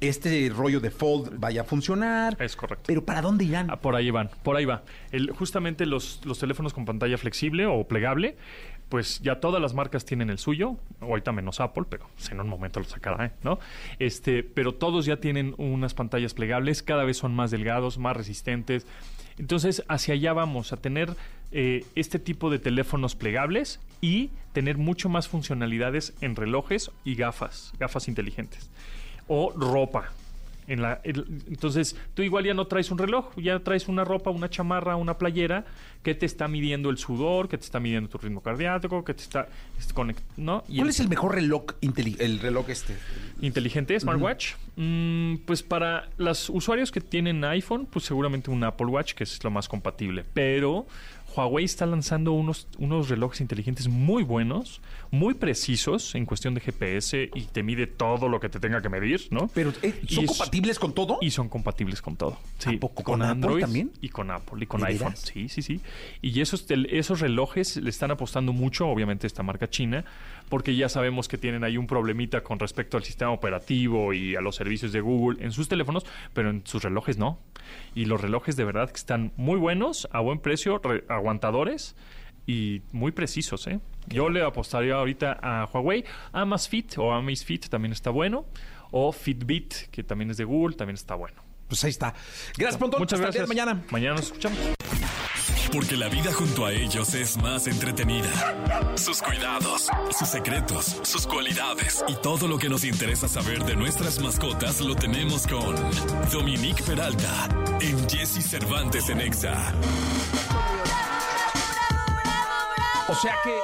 [0.00, 2.36] este rollo de fold vaya a funcionar.
[2.40, 2.84] Es correcto.
[2.86, 3.68] Pero ¿para dónde irán?
[3.70, 4.82] Ah, por ahí van, por ahí va.
[5.10, 8.36] El- justamente los, los teléfonos con pantalla flexible o plegable,
[8.90, 12.48] pues ya todas las marcas tienen el suyo, ahorita menos Apple, pero pues, en un
[12.48, 13.32] momento lo sacará, ¿eh?
[13.42, 13.58] ¿no?
[13.98, 18.86] Este, pero todos ya tienen unas pantallas plegables, cada vez son más delgados, más resistentes.
[19.38, 21.14] Entonces, hacia allá vamos a tener
[21.52, 27.72] eh, este tipo de teléfonos plegables y tener mucho más funcionalidades en relojes y gafas,
[27.78, 28.70] gafas inteligentes.
[29.28, 30.10] O ropa.
[30.68, 34.30] En la, el- entonces, tú igual ya no traes un reloj, ya traes una ropa,
[34.30, 35.64] una chamarra, una playera
[36.02, 39.22] que te está midiendo el sudor, que te está midiendo tu ritmo cardíaco, que te
[39.22, 39.48] está
[40.36, 40.62] ¿no?
[40.68, 42.94] Y ¿Cuál el- es el mejor reloj el reloj este?
[43.40, 44.54] inteligente smartwatch?
[44.76, 49.42] Mm, pues para los usuarios que tienen iPhone, pues seguramente un Apple Watch, que es
[49.42, 50.24] lo más compatible.
[50.34, 50.86] Pero
[51.38, 57.30] Huawei está lanzando unos, unos relojes inteligentes muy buenos, muy precisos en cuestión de GPS
[57.34, 59.48] y te mide todo lo que te tenga que medir, ¿no?
[59.54, 61.18] Pero eh, Y ¿son es- compatibles con todo?
[61.20, 62.38] Y son compatibles con todo.
[62.58, 63.02] Sí, ¿A poco?
[63.04, 63.92] ¿Con Apple también?
[64.00, 65.16] Y con Apple y con ¿De iPhone.
[65.16, 65.80] Sí, sí, sí.
[66.22, 70.04] Y esos, esos relojes le están apostando mucho, obviamente, esta marca china,
[70.48, 74.40] porque ya sabemos que tienen ahí un problemita con respecto al sistema operativo y a
[74.40, 77.38] los servicios de Google en sus teléfonos, pero en sus relojes no.
[77.94, 81.96] Y los relojes de verdad que están muy buenos, a buen precio, re- aguantadores
[82.46, 83.80] y muy precisos, ¿eh?
[84.06, 88.46] Yo le apostaría ahorita a Huawei, Amazfit o Amazfit también está bueno,
[88.90, 91.42] o Fitbit, que también es de Google, también está bueno.
[91.68, 92.14] Pues ahí está.
[92.56, 93.00] Gracias, Pontón.
[93.00, 93.48] Muchas Hasta el día gracias.
[93.48, 93.86] de mañana.
[93.90, 94.58] Mañana nos escuchamos.
[95.72, 98.94] Porque la vida junto a ellos es más entretenida.
[98.96, 104.18] Sus cuidados, sus secretos, sus cualidades y todo lo que nos interesa saber de nuestras
[104.18, 105.76] mascotas lo tenemos con
[106.32, 107.48] Dominique Peralta
[107.82, 109.74] en Jesse Cervantes en Exa.
[113.08, 113.54] O sea que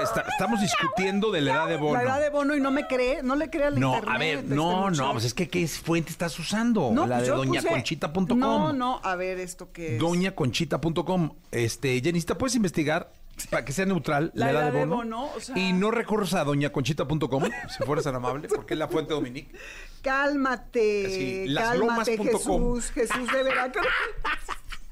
[0.00, 1.94] está- estamos discutiendo de la edad de Bono.
[1.94, 4.14] La edad de Bono y no me cree, no le cree al No, internet.
[4.14, 6.90] a ver, este no, no, pues es que ¿qué fuente estás usando?
[6.92, 8.38] No, la pues de doñaconchita.com.
[8.38, 10.00] No, no, a ver, ¿esto qué es?
[10.00, 11.34] Doñaconchita.com.
[11.50, 13.12] Este, Jenista, puedes investigar
[13.50, 14.96] para que sea neutral la, La edad, edad de de Bono.
[14.96, 17.44] Bono, o sea- Y no recurras a doñaconchita.com,
[17.76, 19.54] si fueras tan amable, porque es la fuente Dominique.
[20.02, 22.26] Cálmate, laslomas.com.
[22.26, 23.86] Jesús, Jesús de Veracruz.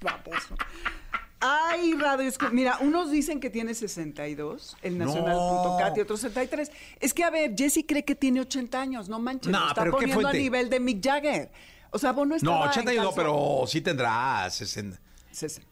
[1.41, 5.07] Ay, radio, mira, unos dicen que tiene 62, el No.
[5.07, 6.71] nacional.cat y otros 63.
[7.01, 9.83] Es que, a ver, Jesse cree que tiene 80 años, no manches, No, lo está
[9.83, 11.51] pero ¿qué poniendo a nivel de Mick Jagger.
[11.93, 15.01] O sea, estaba No, 81 no, calzón- pero sí tendrá 60.
[15.33, 15.65] Sesen-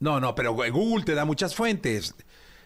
[0.00, 2.14] No, no, pero Google te da muchas fuentes.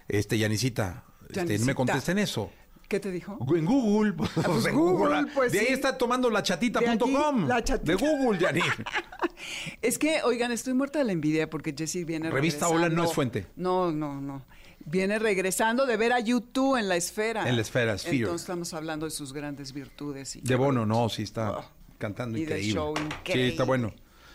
[0.06, 2.50] Este, Yanisita, este, no me contesten eso.
[2.88, 3.38] ¿Qué te dijo?
[3.54, 5.72] En Google, pues, pues en Google, pues de ahí sí.
[5.74, 7.46] está tomando la De chatita.com.
[7.46, 7.92] la chatita.
[7.92, 8.64] De Google, Yanis.
[9.82, 12.86] Es que, oigan, estoy muerta de la envidia porque Jesse viene Revista regresando.
[12.86, 13.46] Hola no es fuente.
[13.56, 14.42] No, no, no.
[14.84, 17.48] Viene regresando de ver a YouTube en la esfera.
[17.48, 18.16] En la esfera, Sphere.
[18.18, 20.36] Entonces estamos hablando de sus grandes virtudes.
[20.36, 21.64] Y De Bono, no, sí está Oh.
[21.98, 22.72] cantando Y increíble.
[22.72, 23.48] show Sí, increíble.
[23.48, 23.92] está bueno.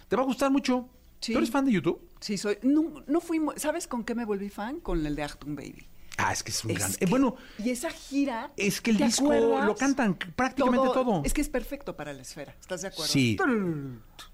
[0.08, 0.88] ¿Te va a gustar mucho?
[1.20, 1.32] Sí.
[1.34, 2.00] ¿Tú eres fan de YouTube?
[2.20, 2.58] Sí, soy.
[2.62, 3.42] No, no fui.
[3.58, 4.80] ¿Sabes con qué me volví fan?
[4.80, 5.88] Con el de Achtung Baby.
[6.18, 6.92] Ah, es que es un Es gran...
[7.00, 8.52] eh, bueno, Y esa gira.
[8.56, 9.66] es que el ¿te disco acuerdas?
[9.66, 11.22] lo cantan prácticamente todo.
[11.26, 12.56] Es que es perfecto para la esfera.
[12.60, 13.12] ¿Estás de acuerdo?
[13.12, 13.38] Sí.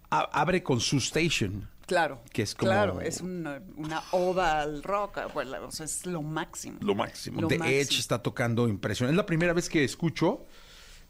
[0.09, 1.69] A- abre con su station.
[1.87, 2.21] Claro.
[2.33, 5.17] Que es como- Claro, es una, una oda al rock.
[5.35, 6.77] o sea, es lo máximo.
[6.81, 7.41] Lo máximo.
[7.41, 7.79] Lo The máximo.
[7.79, 9.13] Edge está tocando impresionante.
[9.13, 10.45] Es la primera vez que escucho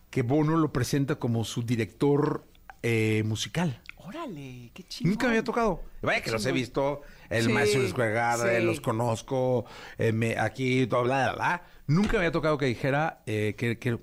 [0.09, 2.45] que Bono lo presenta como su director
[2.83, 3.81] eh, musical.
[4.09, 5.09] Órale, qué chido.
[5.09, 5.81] Nunca me había tocado.
[6.01, 7.01] Vaya que los he visto.
[7.29, 8.65] El Sí, maestro Square Garden, sí.
[8.65, 9.65] los conozco.
[9.97, 11.63] eh, me- aquí, bla, bla, bla.
[11.87, 13.99] Nunca me había tocado que dijera eh, que, que-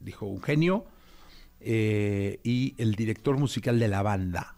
[0.00, 0.84] dijo un genio
[1.60, 4.54] eh, y el director musical de la banda.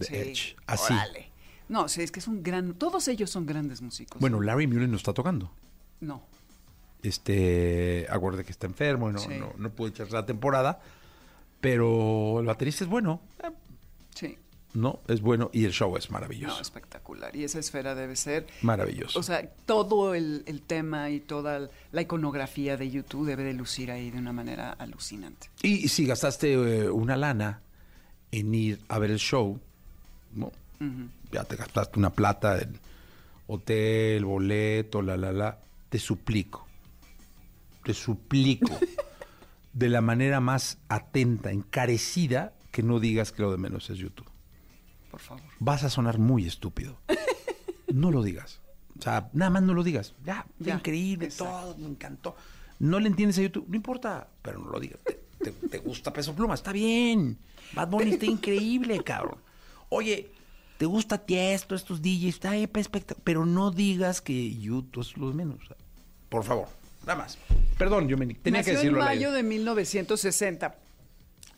[0.00, 0.56] Sí, Edge.
[0.66, 0.92] Así.
[0.92, 1.30] órale.
[1.68, 2.74] No, es que es un gran.
[2.74, 4.20] Todos ellos son grandes músicos.
[4.20, 5.50] Bueno, Larry Mullen no está tocando.
[6.00, 6.22] No.
[7.02, 9.28] Este, acuérdate que está enfermo, no, Sí.
[9.38, 10.80] no, no pudo echar la temporada.
[11.60, 13.50] Pero el baterista es bueno, eh,
[14.14, 14.38] Sí.
[14.72, 14.98] ¿no?
[15.06, 16.60] Es bueno y el show es No, maravilloso.
[16.60, 17.34] espectacular.
[17.36, 18.46] Y esa esfera debe ser.
[18.62, 19.18] Maravilloso.
[19.20, 23.92] O sea, todo el, el tema y toda la iconografía de YouTube debe de lucir
[23.92, 25.48] ahí de una manera alucinante.
[25.62, 27.60] Y si gastaste eh, una lana
[28.32, 29.60] en ir a ver el show,
[30.32, 30.50] ¿no?
[31.32, 32.78] ya te gastaste una plata en
[33.46, 36.66] hotel, boleto, la, la, la, te suplico,
[37.84, 38.76] te suplico,
[39.72, 44.28] de la manera más atenta, encarecida, que no digas que lo de menos es YouTube.
[45.10, 45.44] Por favor.
[45.60, 46.98] Vas a sonar muy estúpido.
[47.92, 48.60] No lo digas.
[48.98, 50.14] O sea, nada más no lo digas.
[50.24, 51.44] Ya, Ya, increíble, exacto.
[51.44, 52.34] todo, me encantó.
[52.80, 54.98] No le entiendes a YouTube, no importa, pero no lo digas.
[55.04, 57.38] Te, te- te gusta Peso Pluma, está bien.
[57.72, 59.38] Bad Bunny está increíble, cabrón.
[59.90, 60.32] Oye,
[60.76, 62.24] ¿te gusta Tiesto, estos DJs?
[62.34, 62.68] Está ahí,
[63.22, 65.62] Pero no digas que YouTube es lo de menos.
[65.62, 65.76] O sea,
[66.28, 66.66] Por favor,
[67.06, 67.38] nada más.
[67.78, 68.98] Perdón, yo me tenía Nació que decirlo.
[68.98, 70.74] en mayo de 1960.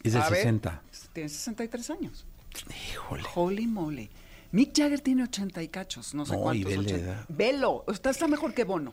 [0.02, 0.82] Es de A ver, 60.
[1.16, 2.26] Tiene 63 años.
[2.92, 3.22] Híjole.
[3.34, 4.10] Holy moly.
[4.52, 6.70] Mick Jagger tiene 80 y cachos, no sé No, y cuántos.
[6.70, 6.96] vele, 80.
[7.04, 7.24] edad.
[7.30, 8.92] Velo, está, está mejor que Bono.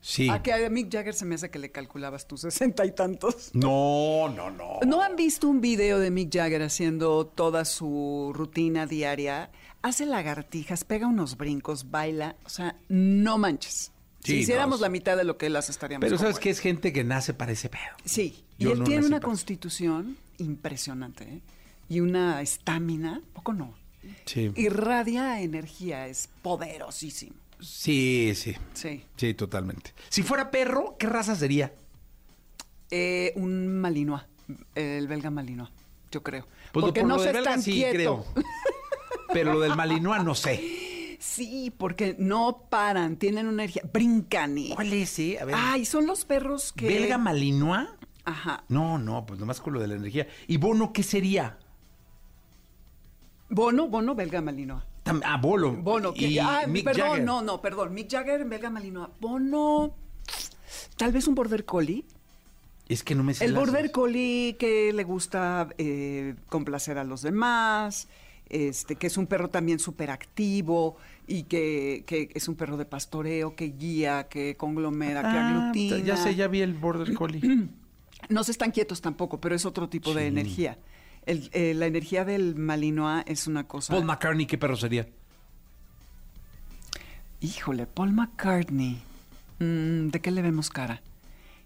[0.00, 0.30] Sí.
[0.30, 3.50] A que a Mick Jagger se me hace que le calculabas tus 60 y tantos.
[3.52, 4.78] No, no, no.
[4.86, 9.50] ¿No han visto un video de Mick Jagger haciendo toda su rutina diaria?
[9.82, 12.36] Hace lagartijas, pega unos brincos, baila.
[12.46, 13.92] O sea, no manches.
[14.24, 14.86] Sí, si hiciéramos no.
[14.86, 16.50] la mitad de lo que él hace, estaríamos Pero ¿sabes qué?
[16.50, 17.80] Es gente que nace para ese pedo.
[18.04, 21.40] Sí, Yo y él no tiene una para constitución impresionante, ¿eh?
[21.88, 23.74] Y una estamina, poco no.
[24.26, 24.52] Sí.
[24.56, 27.36] Irradia energía, es poderosísimo.
[27.60, 28.54] Sí, sí.
[28.74, 29.02] Sí.
[29.16, 29.94] Sí, totalmente.
[30.08, 31.72] Si fuera perro, ¿qué raza sería?
[32.90, 34.22] Eh, un malinois,
[34.74, 35.70] el belga malinois,
[36.10, 36.46] yo creo.
[36.72, 38.24] Pues porque por no lo se tan sí quieto.
[38.32, 38.44] creo.
[39.32, 40.87] Pero lo del malinois no sé.
[41.18, 44.70] Sí, porque no paran, tienen una energía, brincan y...
[44.70, 45.38] ¿Cuál es, eh?
[45.40, 45.54] A ver.
[45.58, 46.86] Ay, son los perros que...
[46.86, 47.88] ¿Belga malinois?
[48.24, 48.62] Ajá.
[48.68, 50.28] No, no, pues nomás con lo de la energía.
[50.46, 51.58] ¿Y Bono qué sería?
[53.48, 54.82] Bono, Bono, belga malinois.
[55.04, 55.72] Tam- ah, Bolo.
[55.72, 56.26] Bono, que...
[56.26, 57.24] y ah, Mick perdón, Jagger.
[57.24, 57.94] no, no, perdón.
[57.94, 59.08] Mick Jagger, belga malinois.
[59.20, 59.94] Bono,
[60.96, 62.04] tal vez un border collie.
[62.88, 67.22] Es que no me sé El border collie que le gusta eh, complacer a los
[67.22, 68.08] demás,
[68.50, 72.84] este, que es un perro también súper activo y que, que es un perro de
[72.84, 75.98] pastoreo, que guía, que conglomera, que Ah, aglutina.
[75.98, 77.40] Ya sé, ya vi el border collie.
[78.28, 80.76] No se están quietos tampoco, pero es otro tipo de energía.
[81.24, 83.92] El- eh, la energía del Malinois es una cosa...
[83.94, 85.06] Paul McCartney, ¿qué perro sería?
[87.40, 89.00] Híjole, Paul McCartney.
[89.60, 91.00] Mm, ¿De qué le vemos cara?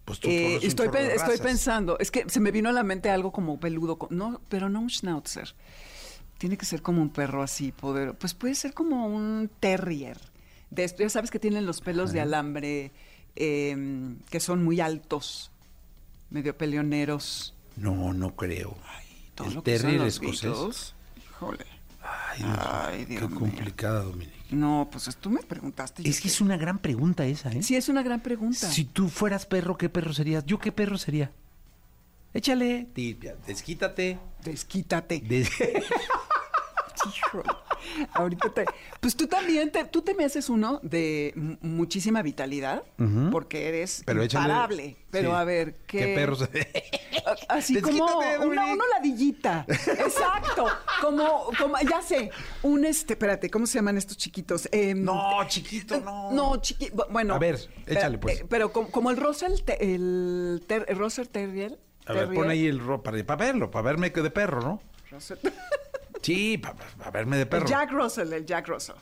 [0.05, 3.09] Pues tú Eh, estoy, pe- estoy pensando, es que se me vino a la mente
[3.09, 5.55] algo como peludo, no, pero no un schnauzer.
[6.42, 10.18] Tiene que ser como un perro así, poder, pues puede ser como un terrier.
[10.70, 12.90] De esto, ya sabes que tienen los pelos de alambre
[13.37, 15.52] eh, que son muy altos,
[16.31, 17.55] medio peleoneros.
[17.76, 18.76] No, no creo.
[19.37, 20.42] Todo el lo que son terrier los escocés.
[20.50, 20.94] Beatles.
[21.16, 21.64] Híjole.
[22.02, 23.38] Ay, no, Ay, qué Dios mío.
[23.38, 24.37] complicada, Dominique.
[24.50, 26.02] No, pues tú me preguntaste.
[26.09, 26.28] Es que qué.
[26.28, 27.62] es una gran pregunta esa, ¿eh?
[27.62, 28.68] Sí, es una gran pregunta.
[28.68, 30.44] Si tú fueras perro, ¿qué perro serías?
[30.44, 31.31] ¿Yo qué perro sería?
[32.35, 32.88] Échale.
[32.94, 34.18] Ti- Desquítate.
[34.42, 35.20] Desquítate.
[35.20, 35.48] Des-
[37.07, 37.44] Híjole.
[38.12, 38.64] Ahorita te.
[39.00, 42.83] Pues tú también, te, tú te me haces uno de muchísima vitalidad,
[43.31, 44.96] porque eres Pero échale- imparable.
[45.11, 45.37] Pero sí.
[45.37, 45.98] a ver, ¿qué.
[45.98, 46.66] ¿Qué perro sería?
[47.48, 48.05] A- Así como
[48.40, 49.66] una, una ladillita.
[49.68, 50.66] Exacto.
[51.00, 52.31] Como, como, ya sé.
[52.62, 54.68] Un este, espérate, ¿cómo se llaman estos chiquitos?
[54.72, 56.31] Em, No, chiquito, no.
[56.33, 57.07] No, chiquito.
[57.11, 57.35] Bueno.
[57.35, 58.40] A ver, échale, pues.
[58.40, 61.78] eh, Pero como, como el Russell, el, ter- el Russell Terrier.
[62.07, 64.83] A ver, pon ahí el para, para verlo, para verme de perro, ¿no?
[65.11, 65.38] Russell-
[66.22, 67.64] Sí, para, verme de perro.
[67.64, 68.96] El Jack Russell, el Jack Russell.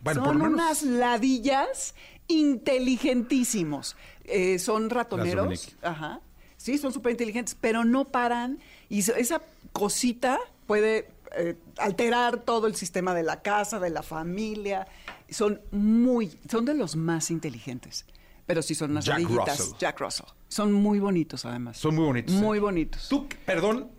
[0.00, 1.94] Bueno, por son lo menos- unas ladillas
[2.28, 3.96] inteligentísimos.
[4.24, 5.76] Eh, son ratoneros.
[5.82, 6.20] Ajá.
[6.56, 8.58] Sí, son súper inteligentes, pero no paran.
[8.88, 14.86] Y esa cosita puede eh, alterar todo el sistema de la casa, de la familia.
[15.28, 18.06] Son muy, son de los más inteligentes.
[18.46, 19.58] Pero sí son unas Jack ladillitas.
[19.58, 19.74] Russell.
[19.78, 20.26] Jack Russell.
[20.48, 21.78] Son muy bonitos, además.
[21.78, 22.34] Son muy bonitos.
[22.36, 23.08] Muy bonitos.
[23.08, 23.90] Tú, perdón,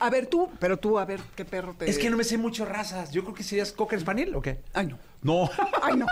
[0.00, 1.88] A ver, tú, pero tú, a ver, ¿qué perro te...?
[1.88, 3.10] Es que no me sé mucho razas.
[3.10, 4.60] Yo creo que serías Cocker Spaniel, ¿o qué?
[4.72, 4.98] Ay, no.
[5.22, 5.50] No.
[5.82, 6.06] Ay, no.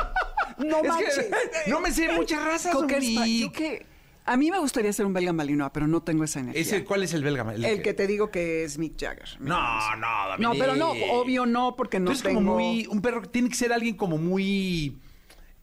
[0.59, 1.27] No Es que manches.
[1.69, 3.41] no me sé muchas razas, Cocker Spa- Dominique.
[3.41, 3.87] yo que
[4.27, 6.61] a mí me gugustaría ser un belga malinois, pero no tengo esa energía.
[6.61, 7.51] Ese, ¿Cuál es el belga?
[7.55, 9.41] el que te digo que es Mick Jagger.
[9.41, 12.41] No, no, No, pero no, obvio no, porque no Tú eres tengo...
[12.41, 12.87] como muy...
[12.91, 14.99] Un perro que tiene que ser alguien como muy...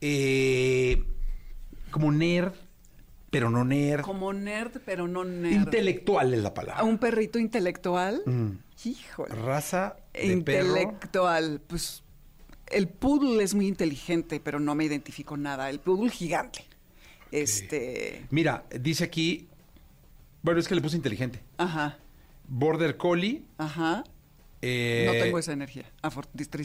[0.02, 1.04] eh,
[1.92, 2.54] como nerd,
[3.36, 4.02] pero no nerd.
[4.02, 5.66] Como nerd, pero no nerd.
[5.66, 6.80] Intelectual es la palabra.
[6.80, 8.22] A un perrito intelectual.
[8.26, 8.52] Mm.
[8.86, 9.36] Híjole.
[9.36, 10.70] Raza de perro.
[10.70, 11.62] Intelectual.
[11.68, 12.02] Pues
[12.68, 15.70] el poodle es muy inteligente, pero no me identifico nada.
[15.70, 16.64] El poodle gigante.
[17.30, 18.26] Este...
[18.30, 19.50] Mira, dice aquí...
[20.42, 21.44] Bueno, es que le puse inteligente.
[21.58, 21.98] Ajá,
[22.48, 23.44] Border Collie.
[23.58, 24.06] ajá.
[24.62, 25.92] eh, no tengo esa energía.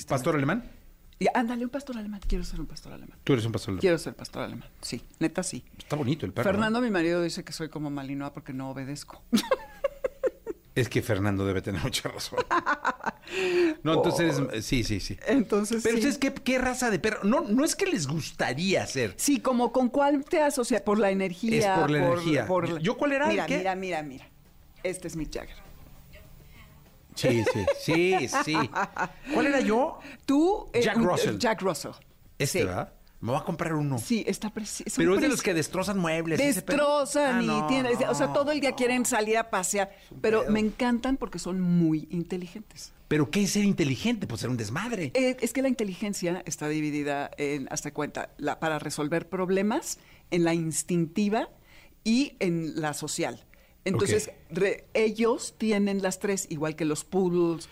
[0.07, 0.71] ¿Pastor alemán?
[1.35, 2.21] Ándale, un pastor alemán.
[2.27, 3.19] Quiero ser un pastor alemán.
[3.25, 3.81] Tú eres un pastor alemán.
[3.81, 4.69] Quiero ser pastor alemán.
[4.81, 5.63] Sí, neta sí.
[5.79, 6.49] Está bonito el perro.
[6.51, 6.53] ¿no?
[6.53, 9.23] Fernando, mi marido, dice que soy como Malinois porque no obedezco.
[10.73, 12.39] Es que Fernando debe tener mucha razón.
[13.85, 15.17] No, entonces, eres- sí, sí, sí.
[15.27, 16.09] Entonces, Pero sí.
[16.09, 17.23] ustedes, ¿qué, qué raza de perro?
[17.23, 19.15] No, no es que les gustaría ser.
[19.19, 21.57] Sí, como con cuál te asocias, por la energía.
[21.75, 22.49] Es por la energía.
[22.81, 23.29] ¿Yo cuál era?
[23.29, 23.59] Mira, ¿Qué?
[23.59, 24.27] mira, mira, mira.
[24.83, 25.55] Este es Mick Jagger.
[27.15, 28.55] Sí, sí, sí, sí.
[29.35, 29.99] ¿Cuál era yo?
[30.27, 30.67] Tú...
[30.73, 31.39] eh, Jack Russell.
[31.39, 31.93] Jack Russell.
[32.39, 32.65] Este, Sí.
[32.65, 32.93] ¿verdad?
[33.21, 33.99] Me voy a comprar uno.
[33.99, 34.95] Sí, está precioso.
[34.97, 36.41] Pero es de los que destrozan muebles.
[36.41, 36.63] ese.
[36.63, 38.77] Destrozan Ah, y no, tienen, o sea, todo el día no.
[38.77, 42.93] quieren salir a pasear, pero me encantan porque son muy inteligentes.
[43.09, 44.27] Pero ¿qué es ser inteligente?
[44.27, 45.11] Pues ser un desmadre.
[45.13, 49.99] Eh, es que la inteligencia está dividida en, hasta cuenta, la, para resolver problemas,
[50.31, 51.51] en la instintiva
[52.05, 53.45] y en la social.
[53.85, 57.69] Entonces, re- ellos tienen las tres, igual que los poodles.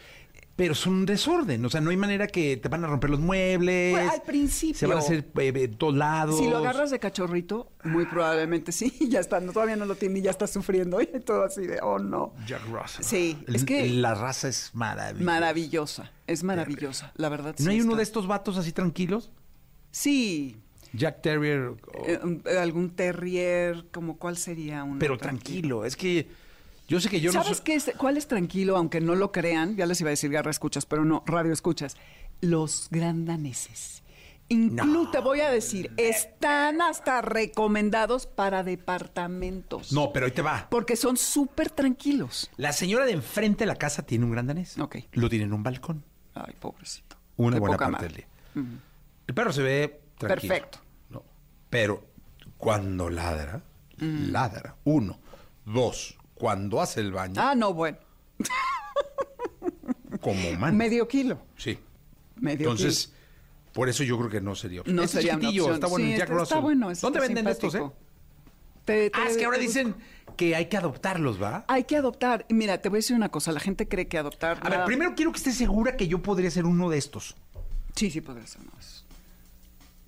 [0.56, 1.64] Pero son un desorden.
[1.64, 3.92] O sea, no hay manera que te van a romper los muebles.
[3.94, 4.74] Pues, al principio.
[4.76, 6.36] Se van a hacer eh, de todos lados.
[6.36, 10.18] Si lo agarras de cachorrito, muy probablemente sí, ya está, no, todavía no lo tiene
[10.18, 12.34] y ya está sufriendo y todo así de, oh no.
[12.44, 13.04] Jack Russell.
[13.04, 15.24] Sí, es que- La raza es maravillosa.
[15.24, 17.54] Maravillosa, es maravillosa, la verdad.
[17.60, 19.30] ¿No sí hay uno de estos vatos así tranquilos?
[19.92, 20.56] Sí,
[20.92, 21.60] Jack Terrier.
[21.68, 26.28] o- Eh, un- eh, algún terrier, como cuál sería uno pero tranquilo, es que
[26.88, 29.30] yo sé que yo no ¿Sabes soy- qué es, cuál es tranquilo, aunque no lo
[29.32, 29.76] crean?
[29.76, 31.96] Ya les iba a decir garra escuchas, pero no, radio escuchas.
[32.40, 34.02] Los grandaneses.
[34.50, 39.92] Incluso te voy a decir, están hasta recomendados para departamentos.
[39.92, 40.68] No, pero ahí te va.
[40.70, 42.50] Porque son súper tranquilos.
[42.56, 44.78] La señora de enfrente de la casa tiene un gran danés.
[44.78, 44.96] Ok.
[45.12, 46.02] Lo tiene en un balcón.
[46.34, 47.16] Ay, pobrecito.
[47.36, 48.26] Una Qué buena parte del día.
[49.26, 50.54] El perro se ve tranquilo.
[50.54, 50.78] Perfecto.
[51.10, 51.24] No,
[51.70, 52.04] pero
[52.56, 53.62] cuando ladra,
[53.98, 54.30] Mm.
[54.30, 54.76] ladra.
[54.84, 55.18] Uno.
[55.64, 56.16] Dos.
[56.34, 57.98] Cuando hace el baño, Ah, no, bueno.
[60.20, 60.76] como man.
[60.76, 61.40] Medio kilo.
[61.56, 61.78] Sí.
[62.36, 63.12] Medio Entonces,
[63.72, 64.96] por eso yo creo que no sería opción.
[64.96, 65.74] No Este sería una opción.
[65.74, 67.82] está bueno Sí, el Jack este está bueno, ¿Dónde venden estos, eh?
[68.84, 69.94] Te- te- Ah, es que ahora dicen
[70.36, 71.64] que hay que adoptarlos, ¿va?
[71.68, 72.46] Hay que adoptar.
[72.48, 73.52] Mira, te voy a decir una cosa.
[73.52, 74.58] La gente cree que adoptar.
[74.62, 77.36] A ver, primero quiero que estés segura que yo podría ser uno de estos.
[77.94, 78.97] Sí, sí, podría ser uno de esos.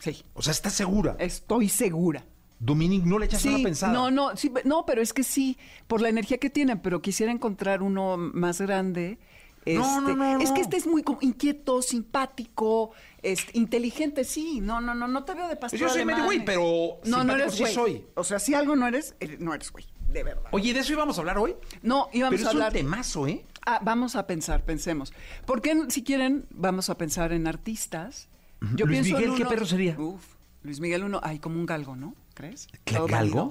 [0.01, 1.15] Sí, O sea, ¿estás segura?
[1.21, 2.25] estoy segura.
[2.59, 3.93] Dominic, no le echas una pensada.
[3.93, 7.31] no, no, sí, no, pero es que sí, por la energía que tienen, pero quisiera
[7.33, 9.19] encontrar uno más grande.
[9.67, 12.93] No, no, Este, no, Es que este es muy como inquieto, simpático,
[13.23, 14.61] este, inteligente, sí.
[14.63, 17.35] No, no, no, no te veo de pastor yo soy medio güey, pero No, no
[17.35, 17.75] eres sí güey.
[17.75, 18.07] soy.
[18.15, 20.45] O sea, si algo no eres, eres- no eres güey, de verdad.
[20.53, 21.57] Oye, ¿de eso íbamos a hablar hoy?
[21.83, 22.69] No, íbamos Pero a es hablar.
[22.73, 23.45] un temazo, ¿eh?
[23.67, 25.13] Ah, vamos a pensar, pensemos.
[25.47, 28.30] Porque si quieren, vamos a pensar en artistas.
[28.75, 29.99] Yo Luis pienso Miguel, ¿qué perro sería?
[29.99, 30.23] Uf,
[30.63, 32.15] Luis Miguel uno, hay como un galgo, ¿no?
[32.35, 32.69] ¿Crees?
[32.85, 33.49] ¿Qué, Todo galgo?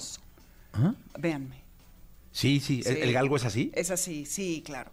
[0.74, 0.94] ¿Ah?
[1.18, 1.64] Véanme.
[2.32, 3.02] Sí, sí, ¿El, Sí.
[3.02, 3.72] el galgo es así?
[3.74, 4.92] Es así, sí, claro.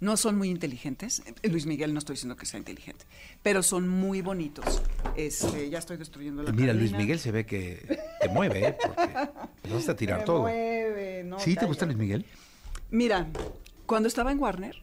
[0.00, 1.22] No son muy inteligentes.
[1.42, 3.04] Eh, Luis Miguel no estoy diciendo que sea inteligente,
[3.40, 4.82] pero son muy bonitos.
[5.16, 6.90] Este, ya estoy destruyendo la Mira, Luis.
[6.90, 8.76] Miguel se ve que te mueve, ¿eh?
[8.84, 9.14] Porque
[9.62, 10.40] te vas a tirar Me todo.
[10.40, 11.86] mueve, no, ¿Sí te gusta.
[11.86, 12.26] Luis Miguel?
[12.90, 13.28] Mira,
[13.86, 14.82] cuando estaba en Warner,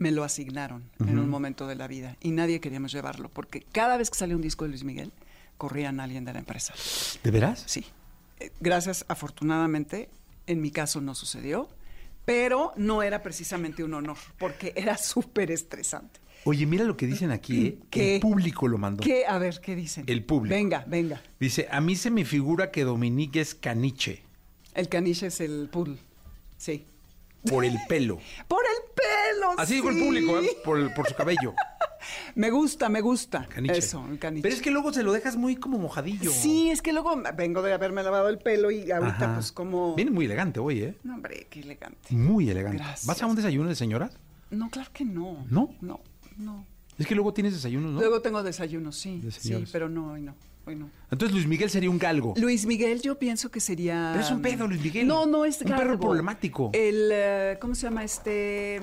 [0.00, 3.98] me lo asignaron en un momento de la vida y nadie queríamos llevarlo porque cada
[3.98, 5.12] vez que salía un disco de Luis Miguel,
[5.58, 6.72] corrían a alguien de la empresa.
[7.22, 7.62] ¿De veras?
[7.66, 7.84] Sí.
[8.40, 10.08] Eh, Gracias, afortunadamente,
[10.46, 11.68] en mi caso no sucedió,
[12.24, 16.18] pero no era precisamente un honor porque era súper estresante.
[16.44, 17.78] Oye, mira lo que dicen aquí, ¿eh?
[17.90, 18.14] ¿Qué?
[18.14, 19.02] El público lo mandó.
[19.02, 19.26] ¿Qué?
[19.26, 20.04] A ver, ¿qué dicen?
[20.06, 20.54] El público.
[20.54, 21.20] Venga, venga.
[21.38, 24.22] Dice, a mí se me figura que Dominique es caniche
[24.72, 25.98] El caniche es el pool.
[26.56, 26.86] Sí.
[27.48, 28.18] Por el pelo.
[28.48, 29.54] Por el pelo.
[29.58, 30.02] Así dijo el sí.
[30.02, 30.50] público, ¿eh?
[30.64, 31.54] Por, por su cabello.
[32.34, 33.46] Me gusta, me gusta.
[33.46, 33.78] Caniche.
[33.78, 34.42] Eso, el caniche.
[34.42, 36.30] Pero es que luego se lo dejas muy como mojadillo.
[36.30, 39.34] Sí, es que luego vengo de haberme lavado el pelo y ahorita Ajá.
[39.34, 39.94] pues como...
[39.96, 40.96] Viene muy elegante hoy, ¿eh?
[41.04, 42.14] No, hombre, qué elegante.
[42.14, 42.78] Muy elegante.
[42.78, 43.06] Gracias.
[43.06, 44.12] ¿Vas a un desayuno de señoras?
[44.50, 45.44] No, claro que no.
[45.50, 45.74] ¿No?
[45.80, 46.00] No,
[46.38, 46.64] no.
[46.98, 48.00] Es que luego tienes desayunos, ¿no?
[48.00, 49.20] Luego tengo desayuno, sí.
[49.20, 50.34] De Sí, pero no, hoy no.
[51.10, 52.34] Entonces Luis Miguel sería un galgo.
[52.36, 54.10] Luis Miguel yo pienso que sería...
[54.12, 55.06] Pero es un pedo, Luis Miguel.
[55.06, 56.00] No, no es Un perro galgo.
[56.00, 56.70] problemático.
[56.72, 58.80] El, eh, ¿cómo se llama este?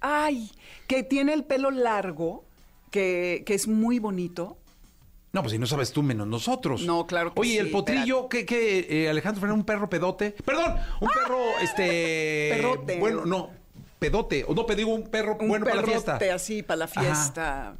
[0.00, 0.50] Ay,
[0.86, 2.44] que tiene el pelo largo,
[2.90, 4.58] que, que es muy bonito.
[5.32, 6.82] No, pues si no sabes tú menos nosotros.
[6.82, 10.30] No, claro que Oye, sí, el potrillo, ¿qué, qué, eh, Alejandro Fernández, un perro pedote?
[10.44, 12.52] Perdón, un perro, este...
[12.56, 12.98] Perrote.
[12.98, 13.50] Bueno, no,
[13.98, 14.44] pedote.
[14.48, 16.18] O no, digo un perro Un bueno para la fiesta.
[16.34, 17.76] así, para la Ajá.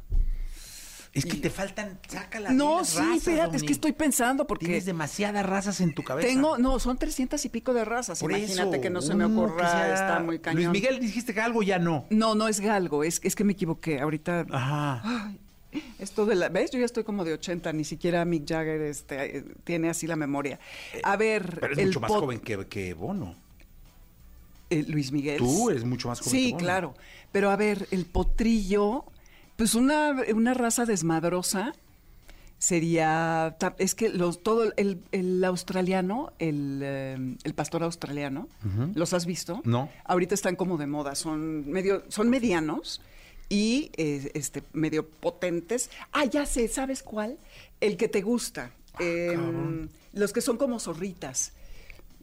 [1.13, 4.65] Es que te faltan, sácala No, sí, razas, espérate, es que estoy pensando porque...
[4.67, 6.27] Tienes demasiadas razas en tu cabeza.
[6.27, 8.19] Tengo, no, son trescientas y pico de razas.
[8.19, 10.63] Por Imagínate eso, que no se me ocurra, que sea- está muy cañón.
[10.65, 12.05] Luis Miguel, dijiste que algo ya no.
[12.11, 13.99] No, no es galgo, es, es que me equivoqué.
[13.99, 15.01] Ahorita, Ajá.
[15.03, 15.39] ay,
[15.97, 16.71] esto de la, ¿ves?
[16.71, 20.15] Yo ya estoy como de 80, ni siquiera Mick Jagger este, eh, tiene así la
[20.15, 20.59] memoria.
[21.03, 23.35] A ver, Pero es el mucho más joven que, que Bono.
[24.69, 25.37] eh, Luis Miguel.
[25.37, 26.63] Tú eres mucho más joven Sí, que Bono.
[26.63, 26.93] claro.
[27.31, 29.05] Pero a ver, el potrillo,
[29.57, 31.73] pues una, una raza desmadrosa
[32.59, 38.47] sería, es que los, todo el, el australiano, el, eh, el pastor australiano,
[38.95, 39.61] ¿los has visto?
[39.63, 39.89] No.
[40.05, 43.01] Ahorita están como de moda, son medio, son medianos
[43.49, 45.89] y eh, este medio potentes.
[46.11, 47.37] Ah, ya sé, ¿sabes cuál?
[47.79, 48.71] El que te gusta.
[48.93, 51.53] Ah, Em, los que son como zorritas.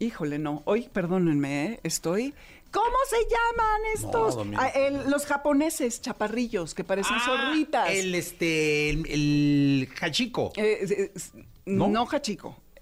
[0.00, 0.62] Híjole, no.
[0.64, 1.80] Hoy, perdónenme, ¿eh?
[1.84, 2.34] estoy.
[2.74, 4.38] ¿Cómo se llaman estos?
[4.56, 7.86] Ah, el- los japoneses chaparrillos que parecen zorritas.
[7.88, 10.52] Ah, El, este, el, el hachico.
[10.56, 11.12] Eh, eh,
[11.66, 11.88] ¿No?
[11.88, 12.06] ¿No?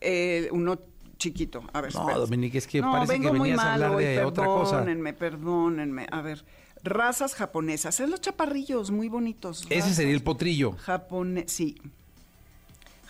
[0.01, 0.79] Eh, uno
[1.19, 1.63] chiquito.
[1.73, 2.19] A ver, No.
[2.19, 4.45] Dominique, es que no, parece que vengo muy venías a mal hablar hoy, de otra
[4.47, 4.71] cosa.
[4.79, 6.07] Perdónenme, perdónenme.
[6.11, 6.45] A ver,
[6.83, 8.01] razas japonesas.
[8.01, 9.65] Es los chaparrillos, muy bonitos.
[9.71, 10.73] Ese sería el potrillo.
[10.79, 11.81] Japone sí.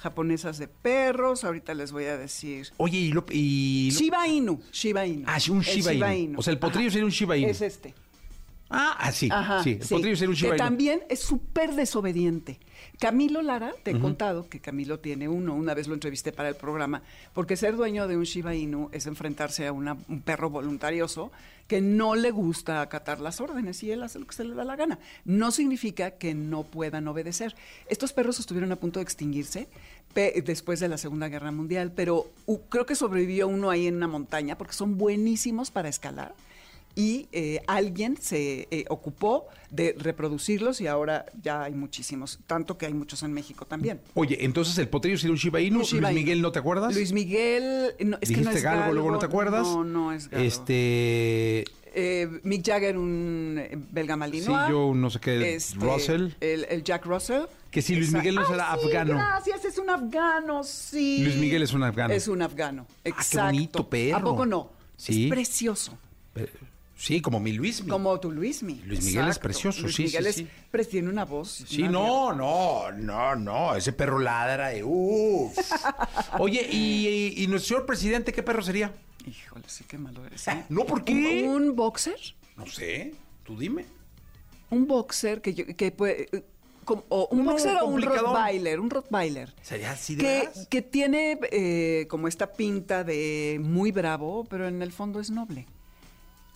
[0.02, 2.68] Japonesas de perros, ahorita les voy a decir.
[2.76, 5.24] Oye, y, lo, y lo- Shiba Inu, Shiba Inu.
[5.28, 6.38] Ah, un El Shiba Inu.
[6.40, 7.48] O sea, el potrillo sería un Shiba Inu.
[7.48, 7.94] Es este.
[8.72, 9.28] Ah, ah, sí,
[9.82, 10.16] sí.
[10.16, 12.58] ser un Shiba que también es súper desobediente.
[12.98, 16.54] Camilo Lara, te he contado que Camilo tiene uno, una vez lo entrevisté para el
[16.56, 17.02] programa,
[17.32, 21.32] porque ser dueño de un Shiba Inu es enfrentarse a una- un perro voluntarioso
[21.68, 24.64] que no le gusta acatar las órdenes y él hace lo que se le da
[24.64, 24.98] la gana.
[25.24, 27.54] No significa que no puedan obedecer.
[27.88, 29.68] Estos perros estuvieron a punto de extinguirse
[30.14, 32.30] después de la Segunda Guerra Mundial, pero
[32.68, 36.34] creo que sobrevivió uno ahí en una montaña porque son buenísimos para escalar
[36.94, 42.86] y eh, alguien se eh, ocupó de reproducirlos y ahora ya hay muchísimos, tanto que
[42.86, 44.00] hay muchos en México también.
[44.14, 45.80] Oye, entonces el potrillo sería un Shiba Inu.
[45.80, 46.20] Un Shiba Luis Inu.
[46.20, 46.94] Miguel, ¿no te acuerdas?
[46.94, 49.66] Luis Miguel, no, es que no es galgo, luego no te acuerdas.
[49.66, 50.46] No, no es galgo.
[50.46, 51.64] Este.
[51.94, 54.46] Eh, Mick Jagger, un eh, belga malinois.
[54.46, 56.28] Sí, yo no sé qué, Este, Russell.
[56.40, 57.42] El, el Jack Russell.
[57.70, 59.14] Que si Luis Miguel no será sí, afgano.
[59.14, 61.22] Gracias, es un afgano, sí.
[61.22, 62.12] Luis Miguel es un afgano.
[62.12, 63.46] Es un afgano, qué exacto.
[63.46, 64.16] bonito perro.
[64.16, 64.70] ¿A poco no?
[64.96, 65.24] Sí.
[65.24, 65.98] Es precioso.
[66.34, 66.50] Eh,
[67.02, 67.82] Sí, como mi Luis.
[67.82, 68.76] Como tu Luismi.
[68.86, 70.46] Luis Miguel es precioso, Luis sí, sí, Miguel es, sí.
[70.88, 71.64] tiene una voz.
[71.66, 73.74] Sí, una no, no, no, no.
[73.74, 75.52] Ese perro ladra de uf.
[76.38, 78.92] Oye, ¿y, y nuestro señor presidente qué perro sería?
[79.26, 80.46] Híjole, sí, qué malo eres.
[80.46, 80.64] ¿eh?
[80.68, 81.42] No, ¿por qué?
[81.48, 82.20] ¿Un, un boxer?
[82.56, 83.12] No sé.
[83.42, 83.84] Tú dime.
[84.70, 86.28] Un boxer que, yo- que puede...
[86.30, 86.44] eh,
[86.84, 89.52] como- o un Uno boxer o un rottweiler, un rottweiler.
[89.60, 94.82] ¿Sería así de Que, que tiene eh, como esta pinta de muy bravo, pero en
[94.82, 95.66] el fondo es noble.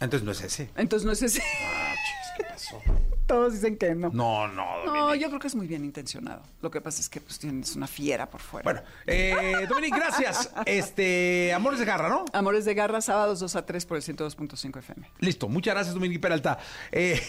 [0.00, 0.70] Entonces no es ese.
[0.76, 1.42] Entonces no es ese.
[1.64, 1.94] Ah,
[2.36, 2.80] ¿qué pasó?
[3.26, 4.10] Todos dicen que no.
[4.10, 5.22] No, no, No, Dominic.
[5.22, 6.42] yo creo que es muy bien intencionado.
[6.62, 8.62] Lo que pasa es que pues tienes una fiera por fuera.
[8.64, 10.50] Bueno, eh, Dominic, gracias.
[10.64, 12.24] Este, Amores de Garra, ¿no?
[12.32, 15.10] Amores de Garra, sábados 2 a 3 por el 102.5 FM.
[15.18, 16.58] Listo, muchas gracias, Dominic Peralta.
[16.92, 17.20] Eh,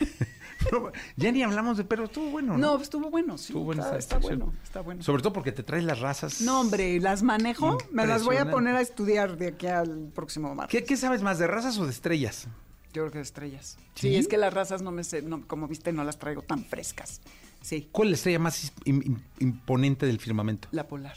[0.72, 2.56] no, ya ni hablamos de perros, estuvo bueno.
[2.58, 3.46] No, pues, estuvo bueno, sí.
[3.52, 4.38] Estuvo buena está, esta está sección.
[4.48, 5.02] bueno, está bueno.
[5.02, 6.40] Sobre todo porque te traes las razas.
[6.40, 10.54] No, hombre, las manejo, me las voy a poner a estudiar de aquí al próximo
[10.54, 10.78] martes.
[10.80, 12.48] ¿Qué, qué sabes más, de razas o de estrellas?
[12.92, 13.76] Yo creo que de estrellas.
[13.94, 14.08] ¿Sí?
[14.08, 14.16] ¿Sí?
[14.16, 17.20] es que las razas no me sé, no, como viste, no las traigo tan frescas.
[17.60, 20.68] Sí, ¿Cuál es la estrella más im- im- imponente del firmamento?
[20.72, 21.16] la polar.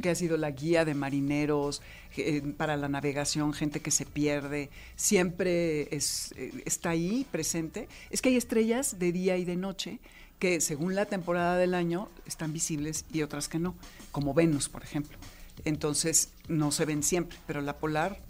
[0.00, 1.82] Que ha sido la guía de marineros
[2.16, 7.88] eh, para la navegación, gente que se pierde, siempre es, eh, está ahí presente.
[8.10, 10.00] Es que hay estrellas de día y de noche
[10.38, 13.74] que según la temporada del año están visibles y otras que no,
[14.12, 15.18] como Venus, por ejemplo.
[15.64, 18.20] Entonces no se ven siempre, pero la polar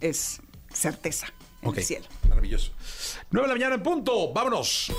[0.00, 0.40] es
[0.72, 1.32] certeza
[1.62, 2.06] en el cielo.
[2.28, 2.72] Maravilloso.
[3.30, 4.32] 9 de la mañana en punto.
[4.32, 4.92] Vámonos.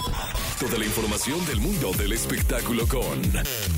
[0.60, 3.22] Toda la información del mundo del espectáculo con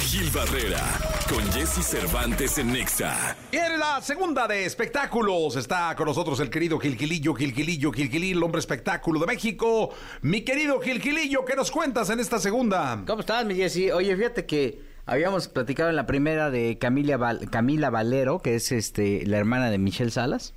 [0.01, 0.83] Gil Barrera,
[1.29, 3.35] con Jesse Cervantes en Nexa.
[3.51, 8.43] Y en la segunda de espectáculos está con nosotros el querido Gilquilillo, Gilquilillo, Gilquilillo, el
[8.43, 9.91] hombre espectáculo de México.
[10.21, 13.03] Mi querido Gilquilillo, ¿qué nos cuentas en esta segunda?
[13.05, 13.91] ¿Cómo estás, mi Jessy?
[13.91, 18.71] Oye, fíjate que habíamos platicado en la primera de Camila, Val- Camila Valero, que es
[18.71, 20.53] este la hermana de Michelle Salas,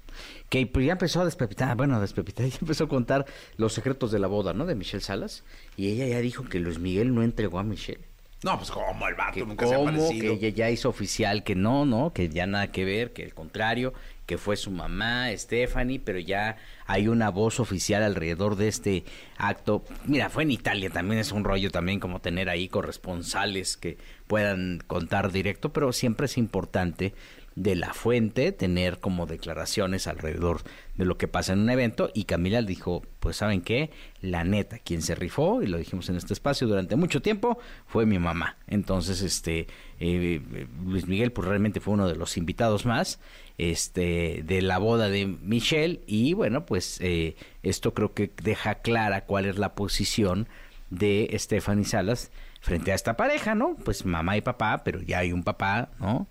[0.53, 3.25] que pues ya empezó a despepitar, bueno, a despepitar, ya empezó a contar
[3.57, 4.67] los secretos de la boda, ¿no?
[4.67, 5.45] De Michelle Salas,
[5.79, 8.05] y ella ya dijo que Luis Miguel no entregó a Michelle.
[8.43, 11.55] No, pues como el vato Que nunca se ha que ella ya hizo oficial que
[11.55, 13.95] no, no, que ya nada que ver, que el contrario,
[14.27, 19.05] que fue su mamá, Stephanie, pero ya hay una voz oficial alrededor de este
[19.39, 19.85] acto.
[20.05, 23.97] Mira, fue en Italia, también es un rollo también como tener ahí corresponsales que
[24.27, 27.15] puedan contar directo, pero siempre es importante
[27.55, 30.63] de la fuente tener como declaraciones alrededor
[30.97, 33.91] de lo que pasa en un evento y Camila dijo, pues saben qué,
[34.21, 38.07] la neta, quien se rifó, y lo dijimos en este espacio durante mucho tiempo, fue
[38.07, 38.57] mi mamá.
[38.67, 39.67] Entonces, este,
[40.01, 40.41] eh,
[40.85, 43.21] Luis Miguel pues realmente fue uno de los invitados más
[43.59, 49.25] este de la boda de Michelle y bueno, pues eh, esto creo que deja clara
[49.25, 50.49] cuál es la posición
[50.91, 52.31] de Stephanie Salas
[52.61, 53.77] frente a esta pareja, ¿no?
[53.85, 56.29] Pues mamá y papá, pero ya hay un papá, ¿no?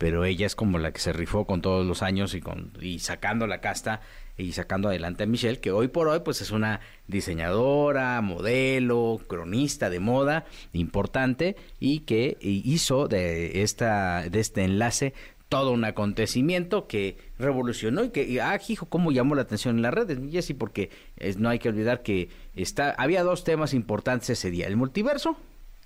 [0.00, 3.00] Pero ella es como la que se rifó con todos los años y con y
[3.00, 4.00] sacando la casta
[4.38, 9.90] y sacando adelante a Michelle, que hoy por hoy pues es una diseñadora, modelo, cronista
[9.90, 15.12] de moda importante y que hizo de esta de este enlace
[15.50, 19.82] todo un acontecimiento que revolucionó y que y, ah hijo cómo llamó la atención en
[19.82, 20.88] las redes Jessy porque
[21.18, 25.36] es, no hay que olvidar que está había dos temas importantes ese día el multiverso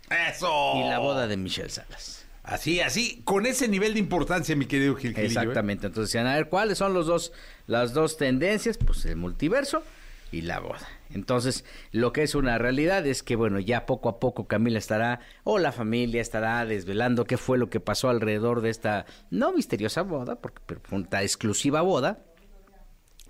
[0.08, 0.74] ¡Eso!
[0.76, 4.94] y la boda de Michelle Salas Así, así, con ese nivel de importancia, mi querido
[4.96, 5.22] Gilquilillo.
[5.22, 5.42] ¿eh?
[5.42, 5.86] Exactamente.
[5.86, 7.32] Entonces decían, a ver, ¿cuáles son los dos,
[7.66, 8.76] las dos tendencias?
[8.76, 9.82] Pues el multiverso
[10.30, 10.86] y la boda.
[11.08, 15.20] Entonces, lo que es una realidad es que, bueno, ya poco a poco Camila estará,
[15.42, 20.02] o la familia estará desvelando qué fue lo que pasó alrededor de esta, no misteriosa
[20.02, 22.18] boda, porque fue una exclusiva boda.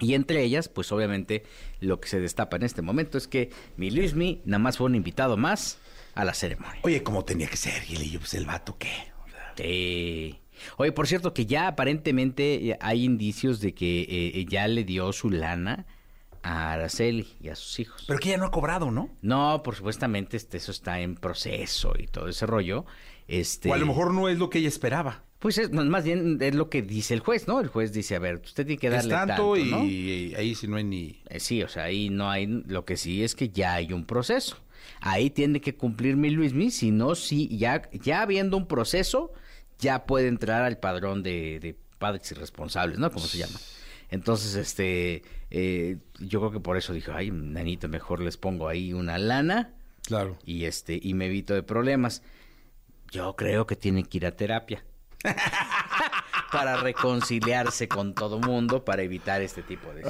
[0.00, 1.44] Y entre ellas, pues obviamente,
[1.78, 4.96] lo que se destapa en este momento es que mi Luismi nada más fue un
[4.96, 5.78] invitado más
[6.14, 6.80] a la ceremonia.
[6.82, 9.12] Oye, como tenía que ser, Gilillo, pues el vato, ¿qué?
[9.26, 10.40] O sea, Sí.
[10.76, 15.12] Oye, por cierto, que ya aparentemente eh, hay indicios de que eh, ya le dio
[15.12, 15.86] su lana
[16.42, 18.04] a Araceli y a sus hijos.
[18.06, 19.10] Pero que ella no ha cobrado, ¿no?
[19.22, 22.84] No, por supuestamente este, eso está en proceso y todo ese rollo.
[23.26, 25.24] Este, O a lo mejor no es lo que ella esperaba.
[25.38, 27.60] Pues es, más bien es lo que dice el juez, ¿no?
[27.60, 29.84] El juez dice, a ver, usted tiene que Es darle tanto, tanto, y, ¿no?
[29.84, 31.20] y ahí sí no hay ni...
[31.28, 34.04] Eh, sí, o sea, ahí no hay, lo que sí es que ya hay un
[34.06, 34.56] proceso.
[35.00, 39.32] Ahí tiene que cumplir mi Luismi, si no, sí, ya, ya habiendo un proceso,
[39.78, 43.10] ya puede entrar al padrón de, de padres irresponsables, ¿no?
[43.10, 43.58] Como se llama.
[44.10, 48.92] Entonces, este, eh, yo creo que por eso dijo, ay, nanito, mejor les pongo ahí
[48.92, 49.74] una lana
[50.06, 50.38] Claro.
[50.44, 52.22] y este, y me evito de problemas.
[53.10, 54.84] Yo creo que tiene que ir a terapia.
[56.52, 60.02] para reconciliarse con todo mundo, para evitar este tipo de...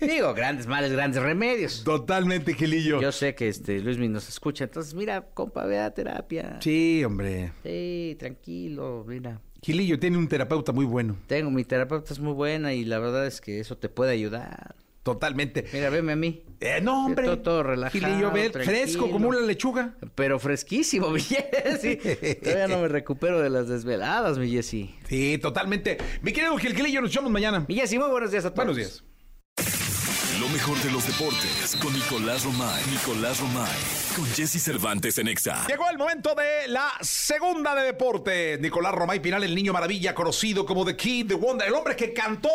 [0.00, 1.84] Digo, grandes males, grandes remedios.
[1.84, 3.00] Totalmente, Gilillo.
[3.00, 6.58] Yo sé que este Luis nos escucha, entonces mira, compa, ve a terapia.
[6.60, 7.52] Sí, hombre.
[7.62, 9.40] Sí, tranquilo, mira.
[9.62, 11.16] Gilillo tiene un terapeuta muy bueno.
[11.28, 14.74] Tengo, mi terapeuta es muy buena y la verdad es que eso te puede ayudar.
[15.02, 15.66] Totalmente.
[15.72, 16.44] Mira, veme a mí.
[16.60, 17.24] Eh, no, hombre.
[17.24, 19.94] Todo, todo relajado, Gilillo, fresco como una lechuga.
[20.14, 21.96] Pero fresquísimo, mi Jessy.
[22.42, 24.94] Todavía no me recupero de las desveladas, mi Jessy.
[25.08, 25.98] Sí, totalmente.
[26.22, 27.64] Mi querido Gil Gilillo, nos echamos mañana.
[27.66, 28.64] Mi Jessy, muy buenos días a todos.
[28.64, 29.04] Buenos días.
[30.38, 32.82] Lo mejor de los deportes con Nicolás Romay.
[32.90, 33.78] Nicolás Romay.
[34.14, 35.66] Con Jesse Cervantes en Exa.
[35.68, 38.58] Llegó el momento de la segunda de deporte.
[38.60, 42.12] Nicolás Romay Pinal, el niño maravilla, conocido como The Kid, The Wonder, el hombre que
[42.12, 42.50] cantó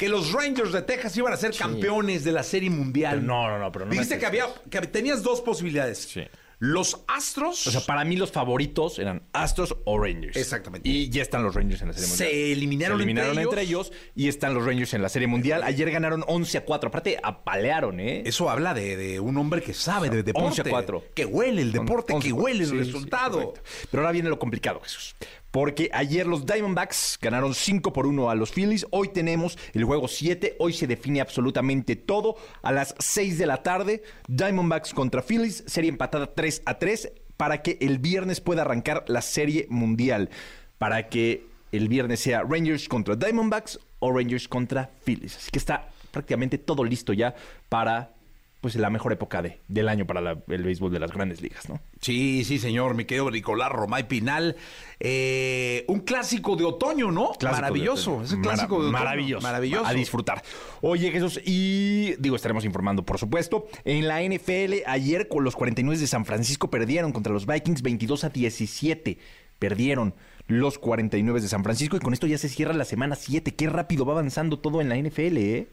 [0.00, 3.16] que los Rangers de Texas iban a ser campeones de la Serie Mundial.
[3.16, 5.98] Pero no, no, no, pero no Dijiste que había, que tenías dos posibilidades.
[5.98, 6.22] Sí.
[6.58, 10.38] Los Astros O sea, para mí los favoritos eran Astros o Rangers.
[10.38, 10.88] Exactamente.
[10.88, 12.28] Y ya están los Rangers en la Serie Mundial.
[12.30, 13.92] se eliminaron, Se eliminaron entre, entre, ellos.
[14.14, 15.62] y están los Rangers en la Serie Mundial.
[15.64, 16.88] Ayer ganaron 11 a 4.
[16.88, 18.22] Aparte, apalearon, ¿eh?
[18.24, 20.48] Eso habla de, de un hombre que sabe de deporte.
[20.48, 21.04] 11 a 4.
[21.14, 22.44] Que huele el deporte, 11 que a 4.
[22.44, 23.52] huele el Sí, resultado.
[23.90, 25.14] Pero ahora viene lo complicado, Jesús.
[25.50, 28.86] Porque ayer los Diamondbacks ganaron 5 por 1 a los Phillies.
[28.90, 30.56] Hoy tenemos el juego 7.
[30.60, 32.36] Hoy se define absolutamente todo.
[32.62, 35.64] A las 6 de la tarde, Diamondbacks contra Phillies.
[35.66, 40.30] Serie empatada 3 a 3 para que el viernes pueda arrancar la Serie Mundial.
[40.78, 45.36] Para que el viernes sea Rangers contra Diamondbacks o Rangers contra Phillies.
[45.36, 47.34] Así que está prácticamente todo listo ya
[47.68, 48.12] para
[48.60, 51.68] pues la mejor época de, del año para la- el béisbol de las grandes ligas,
[51.68, 51.80] ¿no?
[52.00, 54.56] Sí, sí, señor, mi querido Nicolás Romay Pinal.
[54.98, 57.32] Eh, un clásico de otoño, ¿no?
[57.38, 58.18] Clásico Maravilloso.
[58.18, 58.92] de- Es un Mara- clásico de otoño.
[58.92, 59.42] Maravilloso.
[59.42, 59.86] Maravilloso.
[59.86, 60.42] A disfrutar.
[60.82, 63.66] Oye, Jesús, y digo, estaremos informando, por supuesto.
[63.84, 68.24] En la NFL, ayer con los 49 de San Francisco perdieron contra los Vikings 22
[68.24, 69.18] a 17.
[69.58, 70.14] Perdieron
[70.46, 73.54] los 49 de San Francisco y con esto ya se cierra la semana 7.
[73.54, 75.68] Qué rápido va avanzando todo en la NFL, ¿eh?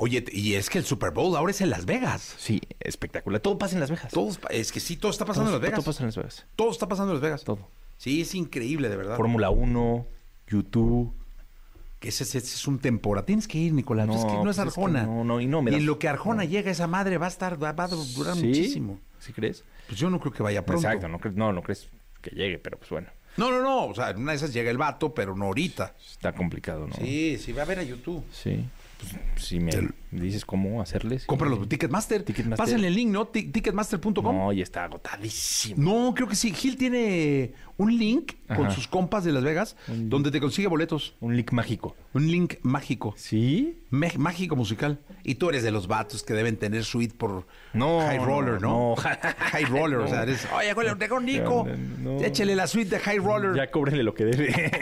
[0.00, 2.36] Oye, y es que el Super Bowl ahora es en Las Vegas.
[2.38, 3.40] Sí, espectacular.
[3.40, 4.12] Todo pasa en Las Vegas.
[4.12, 5.80] Todo, es que sí, todo está pasando en Las Vegas.
[5.80, 6.46] Todo pasa en Las Vegas.
[6.54, 7.42] Todo está pasando en Las Vegas.
[7.42, 7.68] Todo.
[7.96, 9.16] Sí, es increíble, de verdad.
[9.16, 10.06] Fórmula 1,
[10.46, 11.12] YouTube.
[11.98, 13.26] Que ese, ese es un temporada.
[13.26, 14.06] Tienes que ir, Nicolás.
[14.06, 15.02] No, es que no pues es es que Arjona.
[15.02, 17.26] no, no, y no me y das- en lo que Arjona llega, esa madre va
[17.26, 18.46] a estar, va, a durar ¿Sí?
[18.46, 19.00] muchísimo.
[19.18, 19.64] ¿Sí crees?
[19.88, 20.86] Pues yo no creo que vaya pronto.
[20.86, 21.88] Exacto, no, no, no crees
[22.22, 23.86] que llegue, pero pues bueno, No, no, no.
[23.86, 25.94] O sea, en una de esas llega el vato, pero no ahorita.
[26.10, 26.94] está complicado, ¿no?
[26.96, 28.22] Sí, sí, va a ver a YouTube.
[28.32, 28.64] Sí.
[28.98, 29.70] Pues, si me
[30.10, 31.24] dices cómo hacerles.
[31.24, 32.24] Compra los Ticketmaster.
[32.24, 32.64] Ticketmaster.
[32.66, 33.28] Pásenle el link, ¿no?
[33.28, 34.36] Ti- Ticketmaster.com.
[34.36, 35.80] No, y está agotadísimo.
[35.80, 36.52] No, creo que sí.
[36.52, 41.14] Gil tiene un link con sus compas de Las Vegas donde te consigue boletos.
[41.20, 41.96] Un link mágico.
[42.12, 43.14] Un link mágico.
[43.16, 43.78] ¿Sí?
[43.90, 44.98] Me- mágico musical.
[45.22, 48.94] Y tú eres de los vatos que deben tener suite por No, High Roller, ¿no?
[48.94, 48.96] no.
[49.52, 51.66] High Roller, o sea, eres, oye, tengo Nico.
[51.98, 52.20] No.
[52.20, 53.54] Échale la suite de High Roller.
[53.54, 54.72] Ya cóbrenle lo que debe.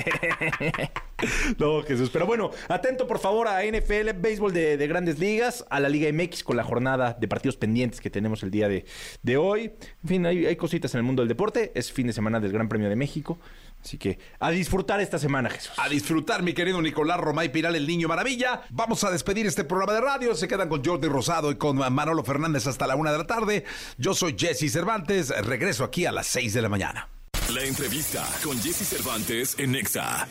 [1.59, 2.11] no, Jesús.
[2.11, 6.11] Pero bueno, atento por favor a NFL, béisbol de, de grandes ligas, a la Liga
[6.13, 8.85] MX con la jornada de partidos pendientes que tenemos el día de,
[9.23, 9.73] de hoy.
[10.03, 11.73] En fin, hay, hay cositas en el mundo del deporte.
[11.75, 13.39] Es fin de semana del Gran Premio de México.
[13.83, 15.73] Así que a disfrutar esta semana, Jesús.
[15.79, 18.63] A disfrutar, mi querido Nicolás Romay Piral, el niño maravilla.
[18.71, 20.35] Vamos a despedir este programa de radio.
[20.35, 23.65] Se quedan con Jordi Rosado y con Manolo Fernández hasta la una de la tarde.
[23.97, 25.29] Yo soy Jesse Cervantes.
[25.45, 27.09] Regreso aquí a las seis de la mañana.
[27.55, 30.27] La entrevista con Jesse Cervantes en Nexa.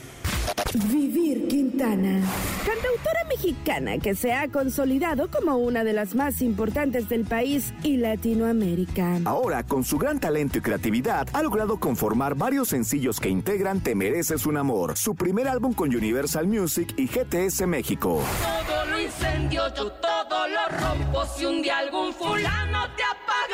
[0.91, 2.22] Vivir Quintana.
[2.66, 7.95] Cantautora mexicana que se ha consolidado como una de las más importantes del país y
[7.95, 9.22] Latinoamérica.
[9.24, 13.95] Ahora, con su gran talento y creatividad, ha logrado conformar varios sencillos que integran Te
[13.95, 18.22] Mereces un Amor, su primer álbum con Universal Music y GTS México.
[18.68, 21.24] Todo lo incendio, yo todo lo rompo.
[21.38, 23.03] Si un día algún fulano te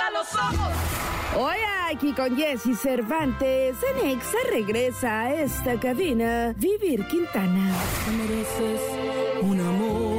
[0.09, 0.73] los ojos.
[1.37, 1.57] Hoy
[1.89, 7.73] aquí con Jesse Cervantes, en Exa regresa a esta cabina Vivir Quintana.
[8.05, 8.81] Te mereces
[9.41, 10.11] un amor.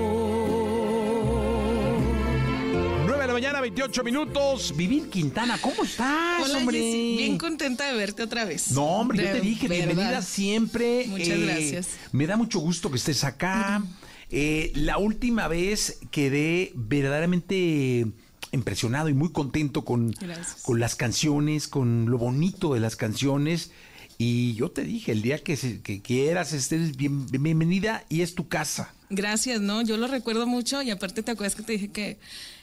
[3.06, 4.74] 9 de la mañana, 28 minutos.
[4.76, 6.78] Vivir Quintana, ¿cómo estás, Hola, hombre?
[6.78, 7.16] Jessy.
[7.18, 8.70] Bien contenta de verte otra vez.
[8.72, 9.86] No, hombre, yo De te dije, verdad.
[9.86, 11.02] bienvenida siempre.
[11.02, 11.88] Eh, Muchas gracias.
[12.12, 13.82] Me da mucho gusto que estés acá.
[14.30, 18.06] Eh, la última vez quedé verdaderamente
[18.52, 20.14] impresionado y muy contento con,
[20.62, 23.70] con las canciones, con lo bonito de las canciones.
[24.18, 28.34] Y yo te dije, el día que, se- que quieras, estés bien- bienvenida y es
[28.34, 28.92] tu casa.
[29.10, 29.82] Gracias, ¿no?
[29.82, 32.18] Yo lo recuerdo mucho y aparte te acuerdas que te dije que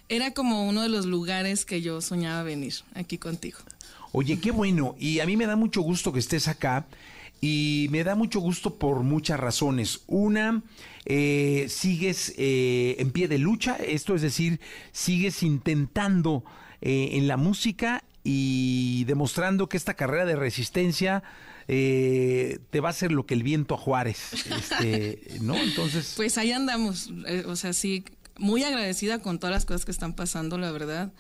[0.08, 3.60] era como uno de los lugares que yo soñaba venir aquí contigo.
[4.12, 4.96] Oye, qué bueno.
[5.00, 6.86] Y a mí me da mucho gusto que estés acá.
[7.42, 10.02] Y me da mucho gusto por muchas razones.
[10.08, 10.62] Una,
[11.06, 14.60] eh, sigues eh, en pie de lucha, esto es decir,
[14.92, 16.44] sigues intentando
[16.82, 21.24] eh, en la música y demostrando que esta carrera de resistencia
[21.68, 24.34] eh, te va a hacer lo que el viento a Juárez.
[24.34, 25.56] Este, ¿No?
[25.56, 26.14] Entonces.
[26.16, 28.04] Pues ahí andamos, eh, o sea, sí,
[28.38, 31.12] muy agradecida con todas las cosas que están pasando, la verdad.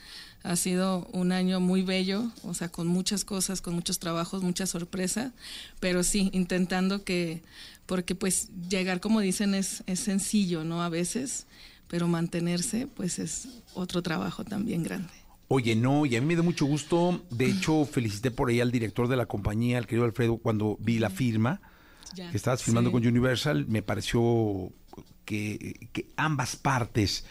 [0.44, 4.66] Ha sido un año muy bello, o sea, con muchas cosas, con muchos trabajos, mucha
[4.66, 5.34] sorpresa,
[5.80, 7.42] pero sí, intentando que,
[7.86, 10.82] porque pues llegar, como dicen, es, es sencillo, ¿no?
[10.82, 11.46] A veces,
[11.90, 15.10] pero mantenerse, pues es otro trabajo también grande.
[15.50, 17.26] Oye, no, y a mí me da mucho gusto.
[17.32, 21.00] De hecho, felicité por ahí al director de la compañía, al querido Alfredo, cuando vi
[21.00, 21.60] la firma,
[22.16, 22.94] Ya, que estabas firmando sí.
[22.94, 23.66] con Universal.
[23.68, 24.72] Me pareció
[25.26, 27.26] que, que ambas partes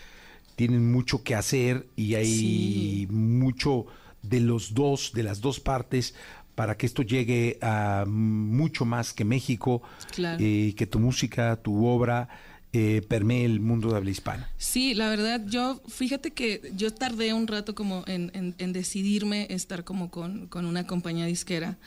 [0.58, 3.06] tienen mucho que hacer y hay Sí.
[3.10, 3.86] mucho
[4.22, 6.16] de los dos, de las dos partes,
[6.56, 9.82] para que esto llegue a mucho más que México,
[10.12, 10.42] Claro.
[10.44, 12.28] y que tu música, tu obra,
[12.72, 14.50] eh, permee el mundo de habla hispana.
[14.58, 19.46] Sí, la verdad, yo, fíjate que yo tardé un rato como en, en- en decidirme
[19.50, 21.78] estar como con, con una compañía disquera,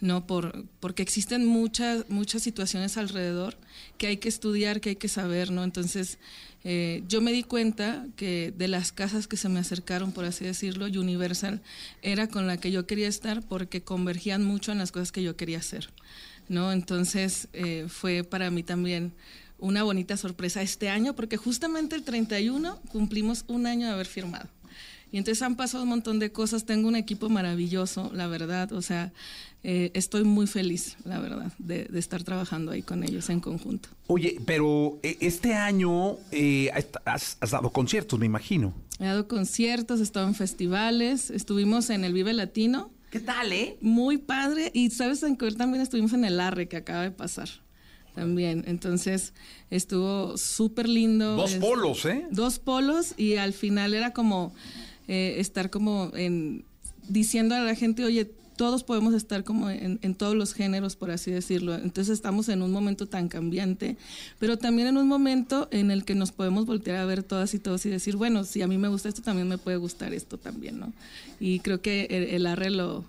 [0.00, 0.26] ¿no?
[0.26, 3.56] Por, porque existen muchas, muchas situaciones alrededor
[3.98, 5.64] que hay que estudiar, que hay que saber, ¿no?
[5.64, 6.18] Entonces,
[6.64, 10.44] eh, yo me di cuenta que de las casas que se me acercaron, por así
[10.44, 11.62] decirlo, Universal
[12.02, 15.36] era con la que yo quería estar porque convergían mucho en las cosas que yo
[15.36, 15.90] quería hacer,
[16.48, 16.72] ¿no?
[16.72, 19.12] Entonces, eh, fue para mí también
[19.58, 24.48] una bonita sorpresa este año, porque justamente el 31 cumplimos un año de haber firmado.
[25.12, 26.66] Y entonces han pasado un montón de cosas.
[26.66, 28.72] Tengo un equipo maravilloso, la verdad.
[28.72, 29.12] O sea,
[29.68, 33.88] eh, estoy muy feliz, la verdad, de, de estar trabajando ahí con ellos en conjunto.
[34.06, 36.70] Oye, pero eh, este año eh,
[37.04, 38.72] has, has dado conciertos, me imagino.
[39.00, 42.90] He dado conciertos, he estado en festivales, estuvimos en el Vive Latino.
[43.10, 43.76] ¿Qué tal, eh?
[43.80, 44.70] Muy padre.
[44.72, 47.48] Y sabes en también estuvimos en el Arre que acaba de pasar.
[48.14, 48.64] También.
[48.66, 49.34] Entonces
[49.70, 51.36] estuvo súper lindo.
[51.36, 52.26] Dos Es- polos, ¿eh?
[52.30, 54.54] Dos polos y al final era como
[55.08, 56.64] eh, estar como en
[57.08, 61.10] diciendo a la gente, oye, todos podemos estar como en, en todos los géneros, por
[61.10, 61.74] así decirlo.
[61.74, 63.96] Entonces estamos en un momento tan cambiante,
[64.38, 67.58] pero también en un momento en el que nos podemos voltear a ver todas y
[67.58, 70.38] todos y decir, bueno, si a mí me gusta esto, también me puede gustar esto
[70.38, 70.92] también, ¿no?
[71.38, 73.04] Y creo que el, el Arre lo,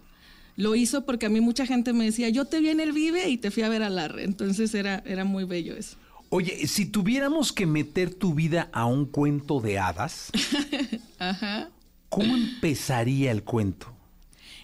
[0.57, 3.29] lo hizo porque a mí mucha gente me decía, yo te vi en el Vive
[3.29, 4.23] y te fui a ver al Arre.
[4.23, 5.97] Entonces era, era muy bello eso.
[6.29, 10.29] Oye, si tuviéramos que meter tu vida a un cuento de hadas,
[11.19, 11.69] Ajá.
[12.09, 13.96] ¿cómo empezaría el cuento?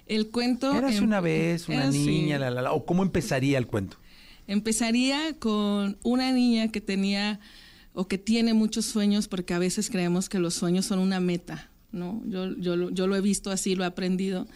[0.08, 0.74] El cuento...
[0.76, 2.06] Eras em- una vez una así.
[2.06, 3.97] niña, la, la, la, o cómo empezaría el cuento.
[4.47, 7.39] Empezaría con una niña que tenía
[7.93, 11.70] o que tiene muchos sueños, porque a veces creemos que los sueños son una meta,
[11.91, 12.22] ¿no?
[12.26, 14.47] Yo, yo, lo- yo lo he visto así, lo he aprendido.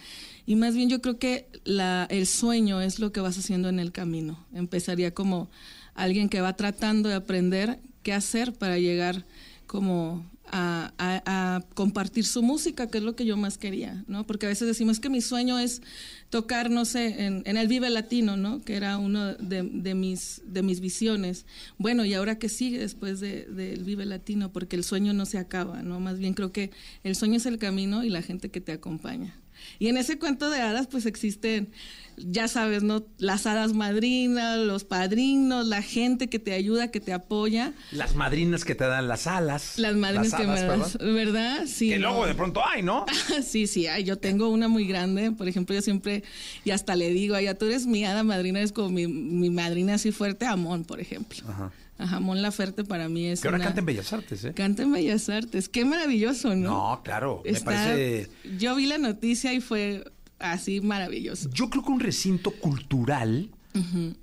[0.46, 3.80] Y más bien yo creo que la, el sueño es lo que vas haciendo en
[3.80, 4.46] el camino.
[4.54, 5.50] Empezaría como
[5.94, 9.26] alguien que va tratando de aprender qué hacer para llegar
[9.68, 14.26] como a, compartir su música, que es lo que yo más quería, ¿no?
[14.26, 15.82] Porque a veces decimos que mi sueño es
[16.30, 18.62] tocar, no sé, en, en el Vive Latino, ¿no?
[18.62, 21.46] Que era uno de, de mis, de mis visiones.
[21.78, 24.52] Bueno, ¿y ahora qué sigue después de- del Vive Latino?
[24.52, 26.00] Porque el sueño no se acaba, ¿no?
[26.00, 26.72] Más bien creo que
[27.04, 29.40] el sueño es el camino y la gente que te acompaña.
[29.80, 31.70] Y en ese cuento de hadas, pues existen,
[32.18, 33.06] ya sabes, ¿no?
[33.20, 37.74] Las hadas madrinas, los padrinos, la gente que te ayuda, que te apoya.
[37.92, 39.78] Las madrinas que te dan las alas.
[39.78, 40.80] Las madrinas que hadas, me perdón.
[40.80, 41.66] das, ¿verdad?
[41.68, 41.90] Sí.
[41.90, 43.06] Que luego de pronto hay, ¿no?
[43.46, 44.04] sí, sí, hay.
[44.04, 46.24] yo tengo una muy grande, por ejemplo, yo siempre,
[46.66, 49.50] y hasta le digo, a ella, tú eres mi hada madrina, es como mi, mi
[49.50, 51.40] madrina así fuerte, Amón, por ejemplo.
[51.48, 51.72] Ajá.
[52.00, 54.54] Ajá, Amón Laferte para mí es Que ahora una- canta en Bellas Artes, ¿eh?
[54.54, 56.70] Canta en Bellas Artes, qué maravilloso, ¿no?
[56.96, 58.30] No, claro, me Está- parece...
[58.60, 60.04] Yo vi la noticia y fue
[60.40, 61.50] así maravilloso.
[61.52, 63.52] Yo creo que un recinto cultural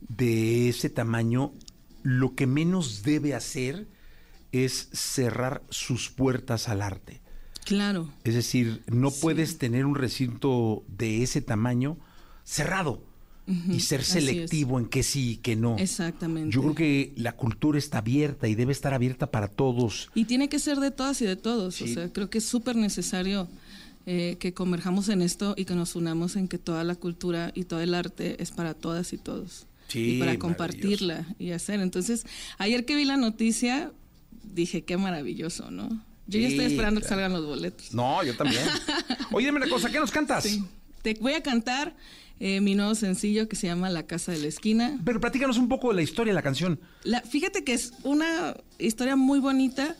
[0.09, 1.53] de ese tamaño,
[2.03, 3.87] lo que menos debe hacer
[4.51, 7.21] es cerrar sus puertas al arte.
[7.65, 8.12] Claro.
[8.25, 11.99] Es decir, no puedes tener un recinto de ese tamaño
[12.43, 13.03] cerrado
[13.47, 15.77] y ser selectivo en qué sí y qué no.
[15.79, 16.51] Exactamente.
[16.51, 20.11] Yo creo que la cultura está abierta y debe estar abierta para todos.
[20.15, 21.81] Y tiene que ser de todas y de todos.
[21.83, 23.49] O sea, creo que es súper necesario
[24.07, 27.64] eh, que converjamos en esto y que nos unamos en que toda la cultura y
[27.64, 29.66] todo el arte es para todas y todos.
[29.88, 31.80] Sí, y para compartirla y hacer.
[31.80, 32.24] Entonces,
[32.59, 33.92] ayer que vi la noticia,
[34.55, 35.88] dije, qué maravilloso, ¿no?
[36.26, 37.92] Yo ya estoy esperando que salgan los boletos.
[37.92, 38.62] No, yo también.
[39.32, 40.44] Oye, dime una cosa, ¿qué nos cantas?
[40.44, 40.64] Sí.
[41.02, 41.94] Te voy a cantar
[42.40, 44.98] eh, mi nuevo sencillo que se llama La Casa de la Esquina.
[45.05, 46.80] Pero platícanos un poco de la historia de la canción.
[47.02, 49.96] La- fíjate que es una historia muy bonita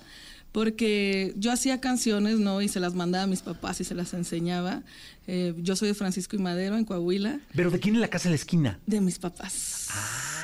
[0.55, 2.63] porque yo hacía canciones, ¿no?
[2.63, 4.85] Y se las mandaba a mis papás y se las enseñaba.
[5.27, 8.29] Eh, yo soy de Francisco y Madero, en Coahuila, Pero ¿de quién es la casa
[8.29, 8.79] de la esquina?
[8.87, 9.89] de mis papás.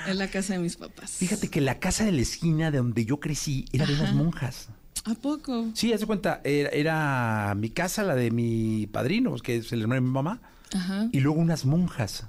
[0.09, 1.13] En la casa de mis papás.
[1.13, 4.69] Fíjate que la casa de la esquina de donde yo crecí era de unas monjas.
[5.05, 5.69] ¿A poco?
[5.75, 9.83] Sí, haz de cuenta, era, era mi casa, la de mi padrino, que es el
[9.83, 10.43] hermano de mi mamá,
[10.75, 11.09] Ajá.
[11.13, 12.25] y luego unas monjas.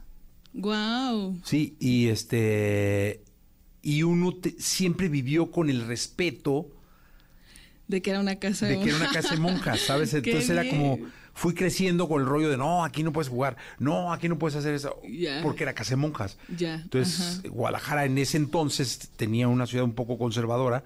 [0.53, 1.41] Wow.
[1.43, 3.23] Sí, y este.
[3.81, 6.69] Y uno te- siempre vivió con el respeto
[7.91, 10.13] De que era una casa de, de que era una casa de monjas, ¿sabes?
[10.15, 10.97] Entonces era como.
[11.33, 14.57] Fui creciendo con el rollo de no, aquí no puedes jugar, no, aquí no puedes
[14.57, 14.99] hacer eso,
[15.43, 16.37] porque era casa de monjas.
[16.57, 16.75] Ya.
[16.75, 17.49] Entonces, ajá.
[17.49, 20.83] Guadalajara en ese entonces tenía una ciudad un poco conservadora.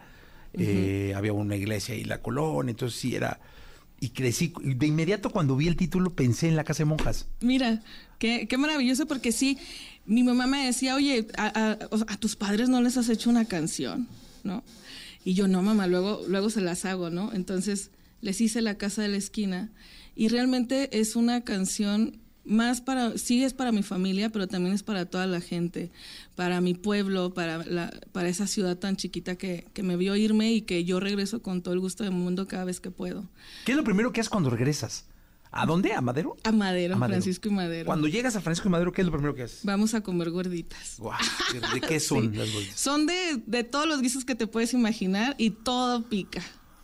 [0.54, 3.40] eh, había una iglesia y la colonia, entonces sí era.
[4.00, 4.54] Y crecí.
[4.62, 7.28] De inmediato, cuando vi el título, pensé en la casa de monjas.
[7.42, 7.82] Mira,
[8.20, 9.58] qué, qué maravilloso porque sí,
[10.06, 14.08] mi mamá me decía, oye, a tus padres no les has hecho una canción,
[14.44, 14.64] ¿no?
[15.26, 17.34] Y yo, no, mamá, luego, luego se las hago, ¿no?
[17.34, 17.90] Entonces
[18.22, 19.72] les hice La Casa de la Esquina
[20.16, 24.84] y realmente es una canción más para, sí es para mi familia, pero también es
[24.84, 25.92] para toda la gente,
[26.36, 30.54] para mi pueblo, para, la, para esa ciudad tan chiquita que, que me vio irme
[30.54, 33.28] y que yo regreso con todo el gusto del mundo cada vez que puedo.
[33.66, 35.06] ¿Qué es lo primero que haces cuando regresas?
[35.58, 35.94] ¿A dónde?
[35.94, 36.36] ¿A Madero?
[36.44, 37.22] A Madero, A Madero.
[37.22, 37.86] Francisco y Madero.
[37.86, 39.62] Cuando llegas a Francisco y Madero, ¿qué es lo primero que haces?
[39.64, 40.98] Vamos a comer gorditas.
[41.74, 42.38] ¿De qué son Sí.
[42.38, 42.80] las gorditas?
[42.80, 46.42] Son de, de todos los guisos que te puedes imaginar y todo pica.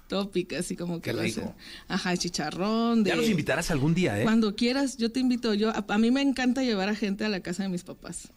[0.07, 1.55] Todo pica, así como que Qué lo rico.
[1.87, 3.03] Ajá, chicharrón.
[3.03, 3.09] De...
[3.11, 4.23] Ya nos invitarás algún día, ¿eh?
[4.23, 5.53] Cuando quieras, yo te invito.
[5.53, 8.29] Yo, a, a mí me encanta llevar a gente a la casa de mis papás.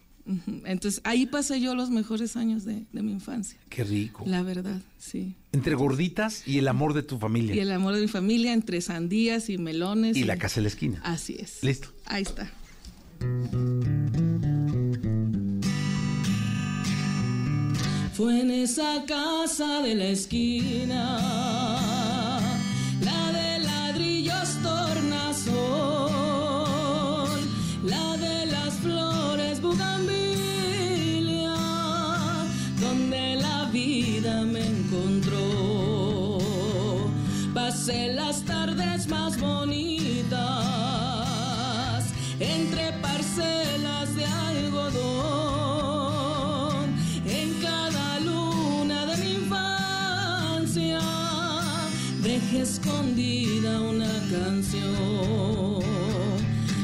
[0.64, 3.58] Entonces, ahí pasé yo los mejores años de, de mi infancia.
[3.68, 4.24] Qué rico.
[4.26, 5.34] La verdad, sí.
[5.52, 7.54] Entre gorditas y el amor de tu familia.
[7.54, 10.16] Y el amor de mi familia entre sandías y melones.
[10.16, 11.00] Y la casa de la esquina.
[11.04, 11.62] Así es.
[11.62, 11.88] Listo.
[12.06, 12.50] Ahí está.
[18.14, 21.18] Fue en esa casa de la esquina,
[23.00, 26.12] la de ladrillos tornasol,
[34.42, 36.38] me encontró.
[37.52, 40.34] Pasé las tardes más bonitas
[42.40, 45.14] entre parcelas de algodón.
[47.26, 51.00] En cada luna de mi infancia
[52.22, 55.82] dejé escondida una canción.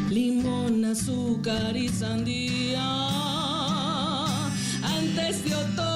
[0.09, 2.87] Limón, azúcar y sandía.
[4.83, 5.90] Antes de otoño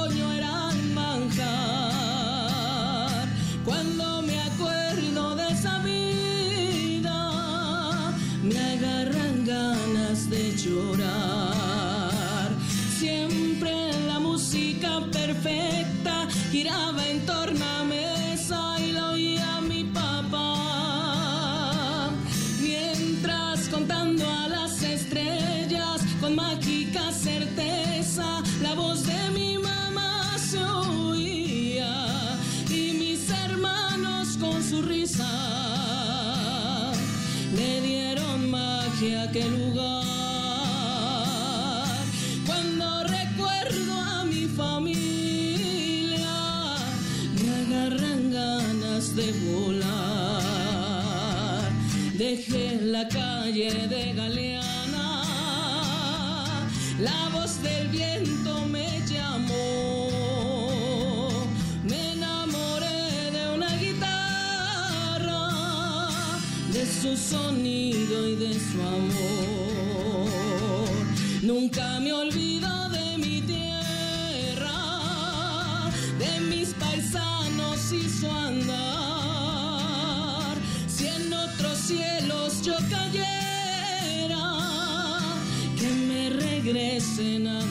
[53.55, 55.23] de Galeana,
[56.99, 60.09] la voz del viento me llamó.
[61.85, 65.51] Me enamoré de una guitarra,
[66.73, 70.19] de su sonido y de su amor.
[71.43, 71.84] Nunca
[86.75, 87.64] regresen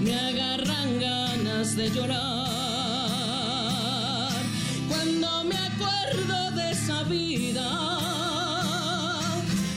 [0.00, 2.24] me agarran ganas de llorar.
[4.88, 7.98] Cuando me acuerdo de esa vida,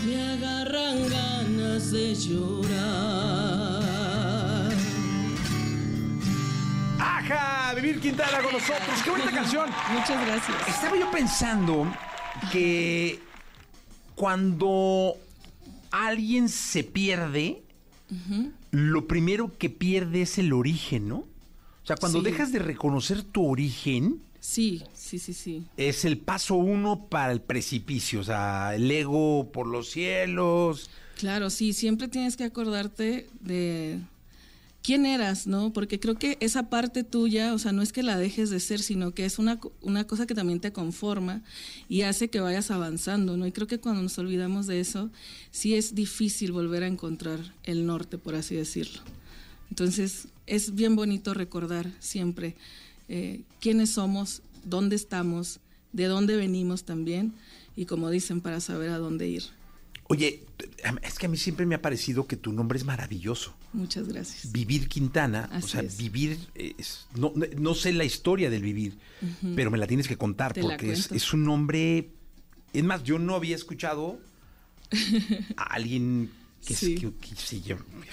[0.05, 2.77] me agarran ganas de llorar.
[6.99, 7.73] ¡Aja!
[7.75, 9.01] Vivir Quintana con nosotros.
[9.03, 9.69] ¡Qué bonita canción!
[9.93, 10.67] Muchas gracias.
[10.67, 11.87] Estaba yo pensando
[12.51, 13.19] que
[14.15, 15.15] cuando
[15.91, 17.61] alguien se pierde,
[18.71, 21.17] lo primero que pierde es el origen, ¿no?
[21.17, 22.25] O sea, cuando Sí.
[22.25, 25.63] dejas de reconocer tu origen, Sí, sí, sí, sí.
[25.77, 28.19] es el paso uno para el precipicio.
[28.21, 30.89] O sea, el ego por los cielos.
[31.17, 33.99] Claro, sí, siempre tienes que acordarte de
[34.87, 35.73] quién eras, ¿no?
[35.73, 38.79] Porque creo que esa parte tuya, o sea, no es que la dejes de ser,
[38.79, 41.43] sino que es una, una cosa que también te conforma
[41.89, 43.45] y hace que vayas avanzando, ¿no?
[43.45, 45.09] Y creo que cuando nos olvidamos de eso,
[45.51, 49.01] sí es difícil volver a encontrar el norte, por así decirlo.
[49.69, 52.55] Entonces, es bien bonito recordar siempre
[53.09, 55.59] eh, quiénes somos, dónde estamos,
[55.91, 57.33] de dónde venimos también,
[57.75, 59.43] y como dicen, para saber a dónde ir.
[60.05, 60.45] Oye,
[61.03, 63.53] es que a mí siempre me ha parecido que tu nombre es maravilloso.
[63.77, 64.51] Muchas gracias.
[64.51, 65.97] Vivir Quintana, o sea, es.
[65.97, 67.31] vivir, es- no,
[67.75, 68.97] sé la historia del vivir,
[69.55, 72.09] pero me la tienes que contar Te porque es, un nombre,
[72.73, 74.19] es más, yo no había escuchado
[75.57, 76.29] a alguien
[76.65, 76.85] que, Sí.
[76.85, 77.61] se, que- que se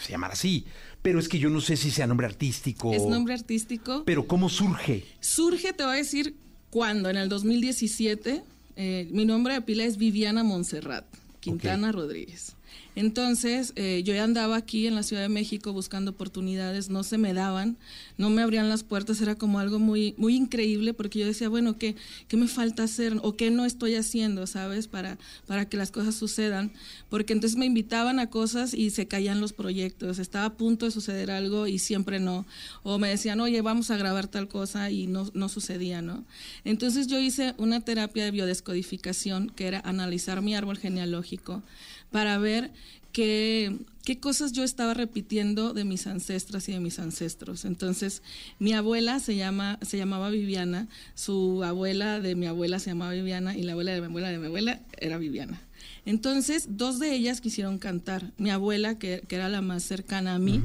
[0.02, 0.64] se llamara así,
[1.02, 2.92] pero es que yo no sé si sea nombre artístico.
[2.92, 4.04] Es nombre artístico.
[4.04, 5.04] Pero ¿cómo surge?
[5.20, 6.36] Surge, te voy a decir,
[6.70, 8.42] cuando, en el 2017,
[8.76, 11.06] eh, mi nombre de pila es Viviana Montserrat
[11.40, 12.54] Quintana Rodríguez.
[12.97, 17.34] Entonces, eh, yo andaba aquí en la Ciudad de México buscando oportunidades, no se me
[17.34, 17.76] daban,
[18.18, 21.76] no me abrían las puertas, era como algo muy, muy increíble porque yo decía, bueno,
[21.76, 21.97] ¿qué,
[22.28, 26.14] qué me falta hacer o qué no estoy haciendo, sabes, para, para que las cosas
[26.14, 26.72] sucedan?
[27.09, 30.92] Porque entonces me invitaban a cosas y se caían los proyectos, estaba a punto de
[30.92, 32.47] suceder algo y siempre no.
[32.84, 36.24] O me decían, oye, vamos a grabar tal cosa y no, no sucedía, ¿no?
[36.64, 41.62] Entonces yo hice una terapia de biodescodificación que era analizar mi árbol genealógico
[42.14, 42.70] para ver
[43.10, 47.64] qué, qué cosas yo estaba repitiendo de mis ancestras y de mis ancestros.
[47.64, 48.22] Entonces,
[48.60, 50.86] mi abuela se, llama, se llamaba Viviana,
[51.16, 54.38] su abuela de mi abuela se llamaba Viviana y la abuela de mi abuela de
[54.38, 55.60] mi abuela era Viviana.
[56.07, 58.32] Entonces, dos de ellas quisieron cantar.
[58.37, 60.62] Mi abuela, que, que era la más cercana a mí,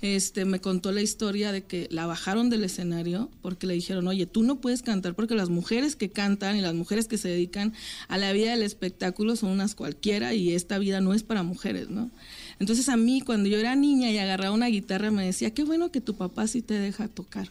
[0.00, 4.26] este, me contó la historia de que la bajaron del escenario porque le dijeron, oye,
[4.26, 7.74] tú no puedes cantar porque las mujeres que cantan y las mujeres que se dedican
[8.08, 11.90] a la vida del espectáculo son unas cualquiera y esta vida no es para mujeres,
[11.90, 12.10] ¿no?
[12.58, 15.92] Entonces a mí, cuando yo era niña y agarraba una guitarra, me decía, qué bueno
[15.92, 17.50] que tu papá sí te deja tocar.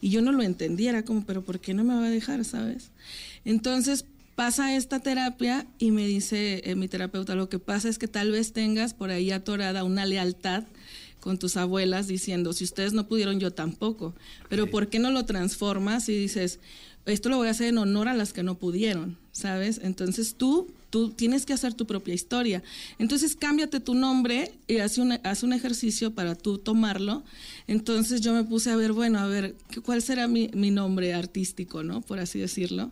[0.00, 2.44] Y yo no lo entendía, era como, pero ¿por qué no me va a dejar,
[2.44, 2.90] sabes?
[3.44, 8.08] Entonces pasa esta terapia y me dice eh, mi terapeuta, lo que pasa es que
[8.08, 10.64] tal vez tengas por ahí atorada una lealtad
[11.20, 14.14] con tus abuelas diciendo, si ustedes no pudieron, yo tampoco.
[14.50, 16.58] Pero ¿por qué no lo transformas y dices,
[17.06, 19.80] esto lo voy a hacer en honor a las que no pudieron, ¿sabes?
[19.82, 22.62] Entonces tú, tú tienes que hacer tu propia historia.
[22.98, 27.22] Entonces cámbiate tu nombre y haz un, haz un ejercicio para tú tomarlo.
[27.68, 31.14] Entonces yo me puse a ver, bueno, a ver, ¿qué- ¿cuál será mi, mi nombre
[31.14, 32.02] artístico, ¿no?
[32.02, 32.90] Por así decirlo.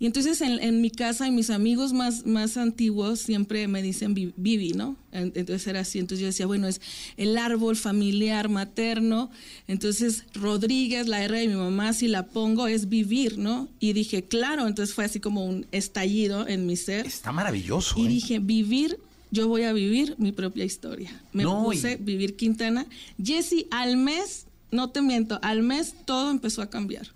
[0.00, 4.14] Y entonces en, en mi casa y mis amigos más, más antiguos siempre me dicen
[4.14, 4.94] Vi- Vivi, ¿no?
[5.10, 5.98] En- Entonces era así.
[5.98, 6.80] Entonces yo decía, bueno, es
[7.16, 9.28] el árbol familiar materno.
[9.66, 13.68] Entonces Rodríguez, la R de mi mamá, si la pongo es vivir, ¿no?
[13.80, 14.68] Y dije, claro.
[14.68, 17.04] Entonces fue así como un estallido en mi ser.
[17.04, 17.98] Está maravilloso.
[17.98, 18.08] Y ¿eh?
[18.08, 18.98] dije, vivir,
[19.32, 21.10] yo voy a vivir mi propia historia.
[21.32, 22.86] Me No, puse y- Vivir Quintana.
[23.20, 27.08] Jesse, al mes, no te miento, al mes todo empezó a cambiar.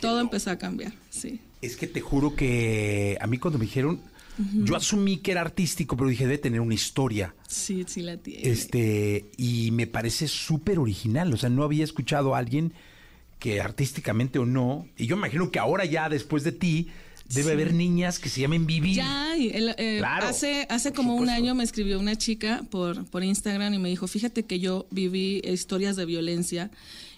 [0.00, 1.38] Todo empezó a cambiar, sí.
[1.64, 4.00] Es que te juro que a mí cuando me dijeron,
[4.64, 7.34] yo asumí que era artístico, pero dije, debe tener una historia.
[7.48, 8.48] Sí, sí la tiene.
[8.48, 11.32] Este, y me parece súper original.
[11.32, 12.72] O sea, no había escuchado a alguien
[13.38, 16.88] que artísticamente o no, y yo imagino que ahora ya después de ti,
[17.28, 17.50] debe Sí.
[17.52, 18.94] haber niñas que se llamen Vivi.
[18.94, 23.22] Ya, el, eh, Claro, hace, hace como un año me escribió una chica por, por
[23.22, 26.70] Instagram y me dijo, fíjate que yo viví historias de violencia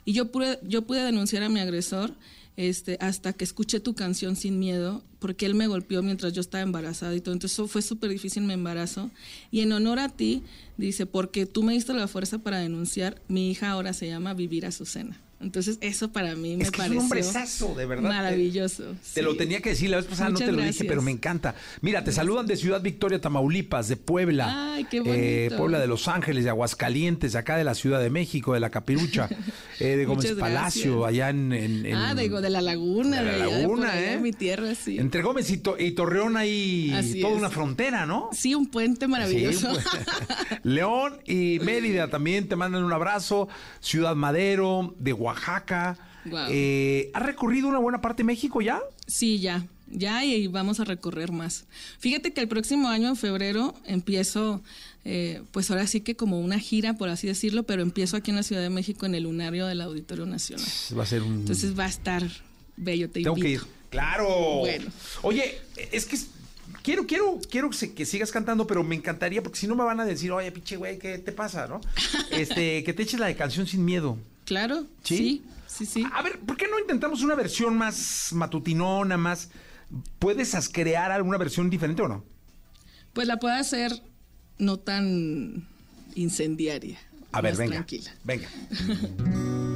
[0.05, 2.13] y yo pude, yo pude denunciar a mi agresor
[2.57, 6.63] este, hasta que escuché tu canción Sin Miedo, porque él me golpeó mientras yo estaba
[6.63, 7.35] embarazada y todo.
[7.35, 9.11] Entonces eso fue súper difícil mi embarazo.
[9.51, 10.43] Y en honor a ti,
[10.77, 14.67] dice, porque tú me diste la fuerza para denunciar, mi hija ahora se llama Vivir
[14.67, 15.21] Azucena.
[15.39, 18.09] Entonces eso para mí me Es que es un hombrezazo, de verdad.
[18.09, 18.95] maravilloso.
[19.13, 21.11] Te lo tenía que decir la vez pasada, Muchas no te lo dije, pero me
[21.11, 21.55] encanta.
[21.83, 25.01] Mira, te saludan de Ciudad Victoria, Tamaulipas, de Puebla, Ay, qué eh,
[25.49, 25.57] bonito.
[25.59, 28.71] Puebla de Los Ángeles, de Aguascalientes, de acá de la Ciudad de México, de la
[28.71, 29.29] Capirucha,
[29.79, 31.09] eh, de Gómez Muchas Palacio, gracias.
[31.09, 33.23] allá en, en- en- Ah, digo, de la laguna.
[33.23, 34.19] de la de laguna, allá, ¿eh?
[34.19, 34.99] mi tierra, sí.
[34.99, 37.39] Entre Gómez y, To- y Torreón hay Así toda es.
[37.41, 38.31] una frontera, ¿no?
[38.33, 39.75] Sí, un puente maravilloso.
[39.75, 39.81] Sí.
[40.63, 43.49] León y Mérida también te mandan un abrazo.
[43.81, 45.97] Ciudad Madero, de Oaxaca.
[46.51, 48.81] Eh, ¿Has recorrido una buena parte de México ya?
[49.07, 51.67] Sí, ya, ya y vamos a recorrer más.
[51.99, 54.63] Fíjate que el próximo año, en febrero, empiezo,
[55.05, 58.37] eh, pues ahora sí que como una gira, por así decirlo, pero empiezo aquí en
[58.37, 60.67] la Ciudad de México en el lunario del Auditorio Nacional.
[60.99, 61.41] Va a ser un...
[61.41, 62.23] Entonces va a estar
[62.77, 63.47] bello, te Tengo que ir.
[63.61, 63.67] invito.
[63.91, 64.59] Claro.
[64.59, 64.91] Bueno.
[65.23, 65.59] Oye,
[65.93, 66.19] es que
[66.83, 70.05] quiero, quiero, quiero que sigas cantando, pero me encantaría, porque si no me van a
[70.05, 71.81] decir, oye, pinche güey, ¿qué te pasa, no?
[72.33, 74.19] Este, que te eches la de canción sin miedo.
[74.47, 75.43] Claro, ¿Sí?
[75.67, 76.07] sí, sí, sí.
[76.15, 79.51] A ver, ¿por qué no intentamos una versión más matutinona, más...
[80.19, 82.25] ¿Puedes crear alguna versión diferente o no?
[83.13, 84.03] Pues la puedo hacer
[84.59, 85.69] no tan
[86.15, 86.99] incendiaria.
[87.33, 87.75] A ver, venga.
[87.75, 88.15] Tranquila.
[88.25, 88.49] Venga.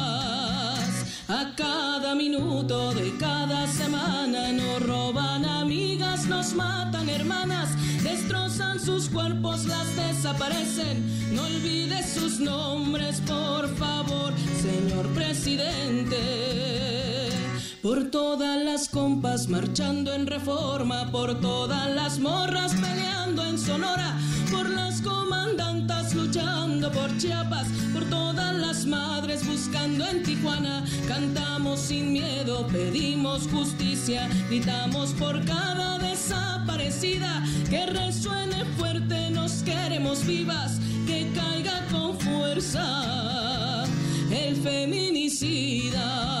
[1.31, 7.69] A cada minuto de cada semana nos roban amigas, nos matan hermanas,
[8.03, 11.33] destrozan sus cuerpos, las desaparecen.
[11.33, 16.17] No olvides sus nombres, por favor, señor presidente.
[17.81, 24.17] Por todas las compas marchando en reforma, por todas las morras peleando en Sonora,
[24.51, 30.83] por las comandantas luchando por Chiapas, por todas las madres buscando en Tijuana.
[31.07, 40.79] Cantamos sin miedo, pedimos justicia, gritamos por cada desaparecida, que resuene fuerte, nos queremos vivas,
[41.07, 43.85] que caiga con fuerza
[44.31, 46.40] el feminicida.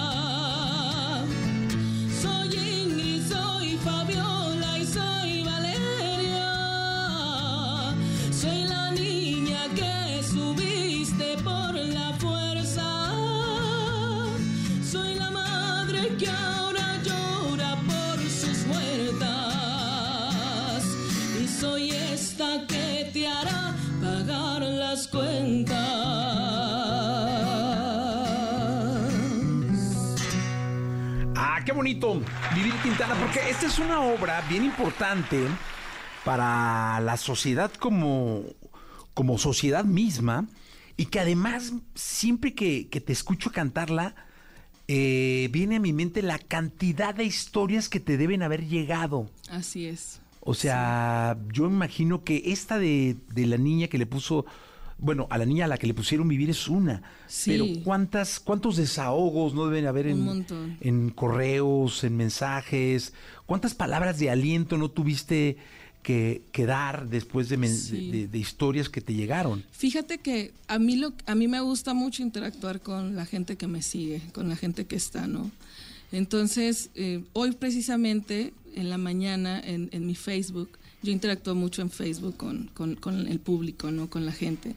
[31.81, 32.21] Bonito
[32.53, 35.39] vivir Quintana, porque esta es una obra bien importante
[36.23, 38.43] para la sociedad como,
[39.15, 40.47] como sociedad misma
[40.95, 44.13] y que además siempre que, que te escucho cantarla,
[44.87, 49.31] eh, viene a mi mente la cantidad de historias que te deben haber llegado.
[49.49, 50.21] Así es.
[50.39, 54.45] O sea, yo imagino que esta de, de la niña que le puso,
[55.01, 57.01] bueno, a la niña a la que le pusieron vivir es una.
[57.27, 57.51] Sí.
[57.51, 60.45] Pero cuántas, cuántos desahogos no deben haber en,
[60.79, 63.11] en correos, en mensajes,
[63.45, 65.57] cuántas palabras de aliento no tuviste
[66.03, 68.09] que, que dar después de, Sí.
[68.11, 69.63] de- de historias que te llegaron.
[69.71, 73.67] Fíjate que a mí lo a mí me gusta mucho interactuar con la gente que
[73.67, 75.51] me sigue, con la gente que está, ¿no?
[76.11, 80.69] Entonces, eh, hoy precisamente en la mañana en, en mi Facebook,
[81.03, 84.09] yo interactúo mucho en Facebook con, con- con el público, ¿no?
[84.09, 84.75] Con la gente.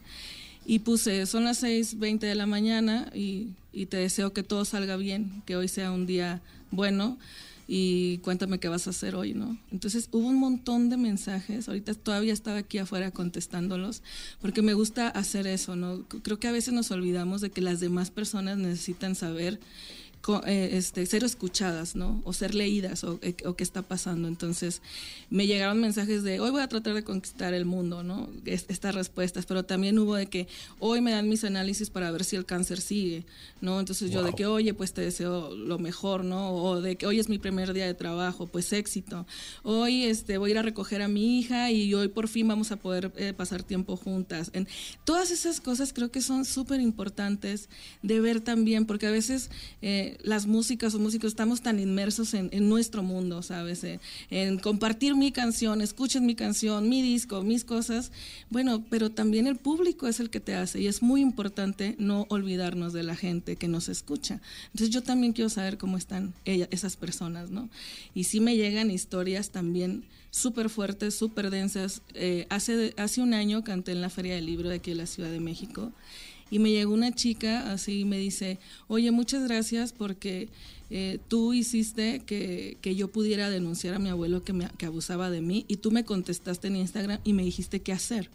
[0.66, 4.96] Y puse, son las 6.20 de la mañana y, y te deseo que todo salga
[4.96, 7.18] bien, que hoy sea un día bueno
[7.66, 9.58] y cuéntame qué vas a hacer hoy, ¿no?
[9.72, 14.02] Entonces hubo un montón de mensajes, ahorita todavía estaba aquí afuera contestándolos,
[14.40, 16.02] porque me gusta hacer eso, ¿no?
[16.22, 19.60] Creo que a veces nos olvidamos de que las demás personas necesitan saber
[20.46, 22.22] este, ser escuchadas, ¿no?
[22.24, 24.26] O ser leídas o, eh, o qué está pasando.
[24.28, 24.80] Entonces,
[25.30, 28.28] me llegaron mensajes de, hoy voy a tratar de conquistar el mundo, ¿no?
[28.44, 30.48] Es- estas respuestas, pero también hubo de que
[30.78, 33.24] hoy me dan mis análisis para ver si el cáncer sigue,
[33.60, 33.80] ¿no?
[33.80, 34.36] Entonces yo de Wow.
[34.36, 36.54] que, oye, pues te deseo lo mejor, ¿no?
[36.54, 39.26] O de que hoy es mi primer día de trabajo, pues éxito.
[39.62, 42.72] Hoy este, voy a ir a recoger a mi hija y hoy por fin vamos
[42.72, 44.50] a poder eh, pasar tiempo juntas.
[44.54, 44.66] En,
[45.04, 47.68] todas esas cosas creo que son súper importantes
[48.02, 49.50] de ver también, porque a veces
[49.82, 53.84] eh, las músicas o músicos estamos tan inmersos en, nuestro mundo, ¿sabes?
[53.84, 54.00] Eh,
[54.30, 58.12] en compartir mi canción, escuchen mi canción, mi disco, mis cosas.
[58.50, 62.26] Bueno, pero también el público es el que te hace y es muy importante no
[62.28, 64.40] olvidarnos de la gente que nos escucha.
[64.66, 67.68] Entonces yo también quiero saber cómo están esas personas, ¿no?
[68.14, 72.02] Y sí me llegan historias también súper fuertes, súper densas.
[72.14, 75.06] Eh, hace, hace un año canté en la Feria del Libro de aquí de la
[75.06, 75.92] Ciudad de México
[76.54, 80.48] y me llegó una chica así y me dice, oye, muchas gracias porque
[80.88, 85.30] eh, tú hiciste que, que yo pudiera denunciar a mi abuelo que, me, que abusaba
[85.30, 88.30] de mí y tú me contestaste en Instagram y me dijiste qué hacer.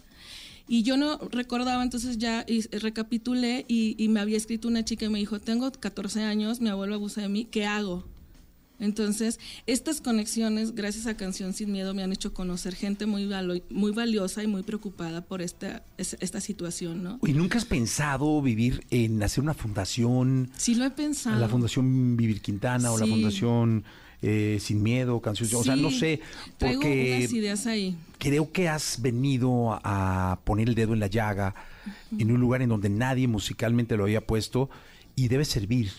[0.68, 5.06] Y yo no recordaba, entonces ya y- recapitulé y, y me había escrito una chica
[5.06, 8.04] y me dijo, tengo 14 años, mi abuelo abusa de mí, ¿qué hago?
[8.80, 13.61] Entonces, estas conexiones, gracias a Canción Sin Miedo, me han hecho conocer gente muy, valo-
[13.69, 17.19] muy valiosa y muy preocupada por esta, es- esta situación, ¿no?
[17.26, 20.49] ¿Y nunca has pensado vivir en hacer una fundación?
[20.57, 21.39] Sí lo he pensado.
[21.39, 23.11] La Fundación Vivir Quintana o la Sí.
[23.11, 23.84] Fundación
[24.22, 25.49] eh, Sin Miedo, Canción...
[25.56, 26.22] O sea, no Sí, sé,
[26.57, 27.95] Traigo porque unas ideas ahí.
[28.18, 31.56] creo que has venido a, a poner el dedo en la llaga
[32.18, 34.69] en un lugar en donde nadie musicalmente lo había puesto
[35.15, 35.91] y debe servir.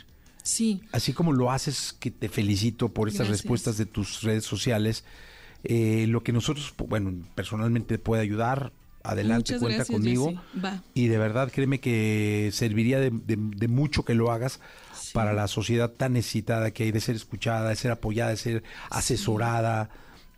[0.51, 0.81] Sí.
[0.93, 3.43] Así como lo haces, que te felicito por estas Gracias.
[3.45, 5.05] respuestas de tus redes sociales.
[5.63, 8.73] eh, lo que nosotros, bueno, personalmente puede ayudar,
[9.03, 10.33] adelante, Muchas cuenta gracias, conmigo.
[10.65, 10.83] Va.
[10.95, 14.59] Y de verdad, créeme que serviría de, de- de mucho que lo hagas
[15.13, 18.63] para la sociedad tan necesitada que hay de ser escuchada, de ser apoyada, de ser
[18.89, 19.91] asesorada,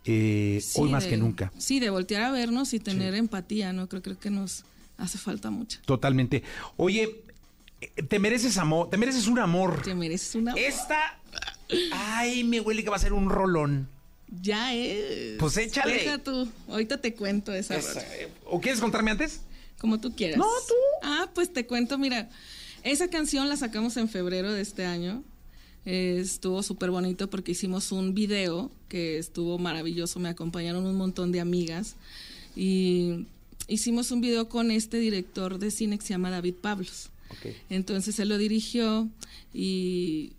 [0.05, 1.52] eh, Sí, hoy más de- que nunca.
[1.56, 3.89] Sí, de voltear a vernos y tener empatía, ¿no?
[3.89, 4.64] Creo, creo que nos
[4.98, 5.78] hace falta mucho.
[5.84, 6.43] Totalmente.
[6.76, 7.22] Oye,
[8.09, 9.83] te mereces amor, te mereces un amor.
[9.83, 10.55] Te mereces una...
[10.55, 11.19] Esta,
[11.93, 13.89] ay, me huele que va a ser un rolón.
[14.41, 15.37] Ya es.
[15.39, 15.95] Pues échale.
[15.95, 16.49] Deja tú.
[16.69, 17.77] Ahorita te cuento esa.
[17.77, 19.43] Esa, eh, ¿O quieres contarme antes?
[19.79, 20.39] Como tú quieras.
[20.39, 20.75] No, tú.
[21.03, 22.31] Ah, pues te cuento, mira.
[22.83, 25.23] Esa canción la sacamos en febrero de este año.
[25.85, 30.19] Eh, estuvo súper bonito porque hicimos un video que estuvo maravilloso.
[30.19, 31.97] Me acompañaron un montón de amigas.
[32.57, 33.27] Y
[33.69, 37.11] hicimos un video con este director de cine que se llama David Pablos.
[37.71, 39.09] Entonces él lo dirigió
[39.53, 40.33] y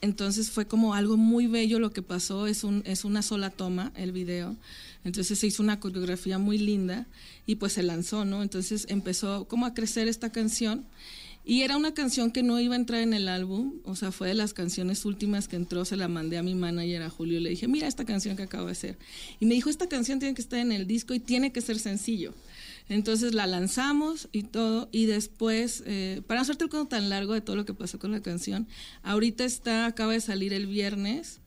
[0.00, 2.46] entonces fue como algo muy bello lo que pasó.
[2.46, 4.56] Es, un, es una sola toma el video.
[5.04, 7.06] Entonces se hizo una coreografía muy linda
[7.46, 8.42] y pues se lanzó, ¿no?
[8.42, 10.84] Entonces empezó como a crecer esta canción.
[11.44, 14.28] Y era una canción que no iba a entrar en el álbum, o sea, fue
[14.28, 17.48] de las canciones últimas que entró, se la mandé a mi manager, a Julio, le
[17.48, 18.98] dije, mira esta canción que acabo de hacer.
[19.40, 21.78] Y me dijo, esta canción tiene que estar en el disco y tiene que ser
[21.78, 22.34] sencillo.
[22.88, 27.34] Entonces la lanzamos y todo, y después, eh, para no hacerte el cuento tan largo
[27.34, 28.66] de todo lo que pasó con la canción,
[29.02, 31.40] ahorita está, acaba de salir el viernes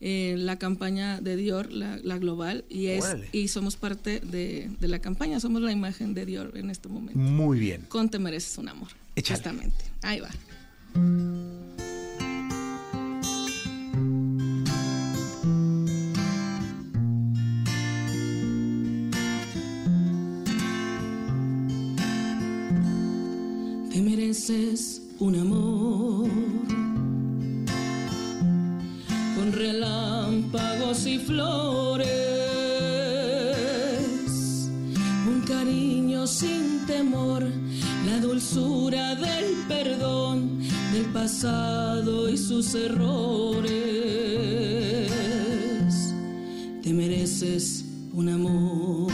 [0.00, 3.28] eh, la campaña de Dior, la, la global, y, es, Órale.
[3.32, 7.18] y somos parte de, de la campaña, somos la imagen de Dior en este momento.
[7.18, 7.86] Muy bien.
[7.88, 8.88] Con Te mereces un amor.
[9.16, 9.38] Échale.
[9.38, 9.84] Justamente.
[10.02, 10.28] Ahí va.
[24.34, 26.28] Mereces un amor
[29.36, 32.08] con relámpagos y flores,
[35.28, 37.44] un cariño sin temor,
[38.06, 40.58] la dulzura del perdón
[40.92, 43.70] del pasado y sus errores.
[46.82, 49.12] Te mereces un amor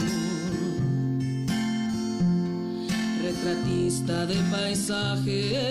[3.41, 5.69] retratista de paisajes.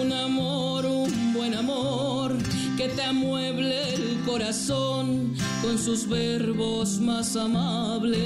[0.00, 2.36] Un amor, un buen amor
[2.76, 8.22] que te amueble el corazón con sus verbos más amables.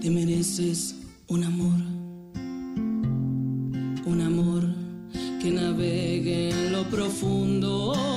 [0.00, 0.94] Te mereces
[1.28, 1.80] un amor,
[4.06, 4.62] un amor
[5.40, 8.11] que navegue en lo profundo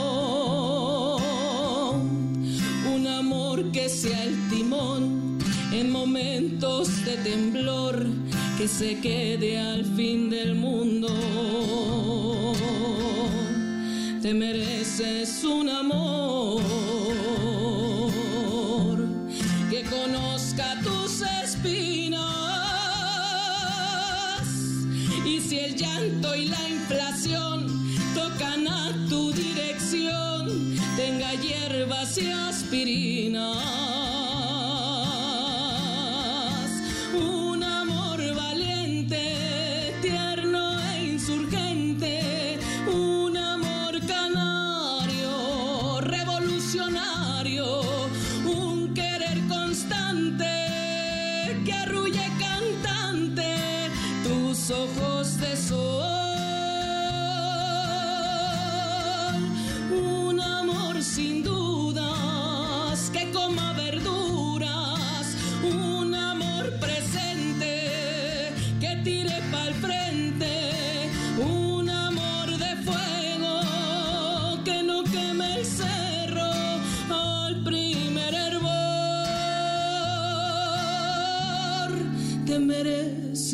[3.76, 5.38] que sea el timón
[5.74, 8.08] en momentos de temblor,
[8.58, 11.10] que se quede al fin del mundo.
[14.22, 16.62] Te mereces un amor
[19.70, 22.22] que conozca tus espinas
[25.26, 27.65] y si el llanto y la inflación
[31.86, 33.95] hierbas y aspirinas.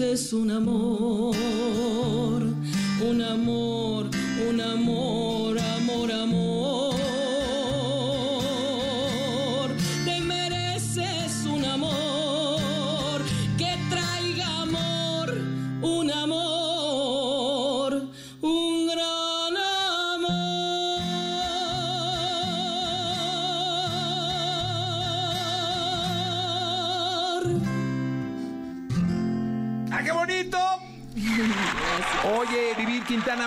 [0.01, 1.35] Mereces un amor,
[3.07, 3.40] un amor,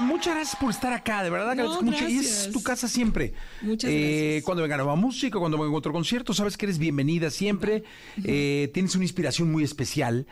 [0.05, 1.55] muchas gracias por estar acá, de verdad.
[1.57, 2.09] No, mucho.
[2.09, 3.35] Y es tu casa siempre.
[3.63, 4.45] Muchas Eh, gracias.
[4.45, 7.85] Cuando venga nueva música, cuando venga otro concierto, sabes que eres bienvenida siempre.
[8.23, 10.27] Eh, tienes una inspiración muy especial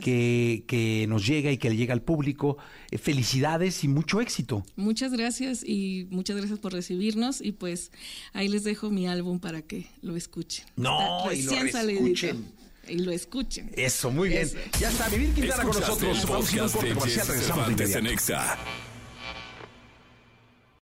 [0.00, 2.56] que, que nos llega y que le llega al público.
[2.90, 4.64] Eh, felicidades y mucho éxito.
[4.76, 7.90] Muchas gracias y muchas gracias por recibirnos y pues
[8.32, 10.64] ahí les dejo mi álbum para que lo escuchen.
[10.76, 11.52] No, Está y lo
[11.82, 12.64] reescuchen.
[12.86, 13.70] Y lo escuchen.
[13.76, 14.42] Eso, muy bien.
[14.42, 14.58] Eso.
[14.78, 16.26] Ya está, Vivir Quintana con nosotros.
[16.28, 18.14] Vamos a ir a un corte comercial, regresamos de Cervantes en inmediato.
[18.14, 18.58] Exa.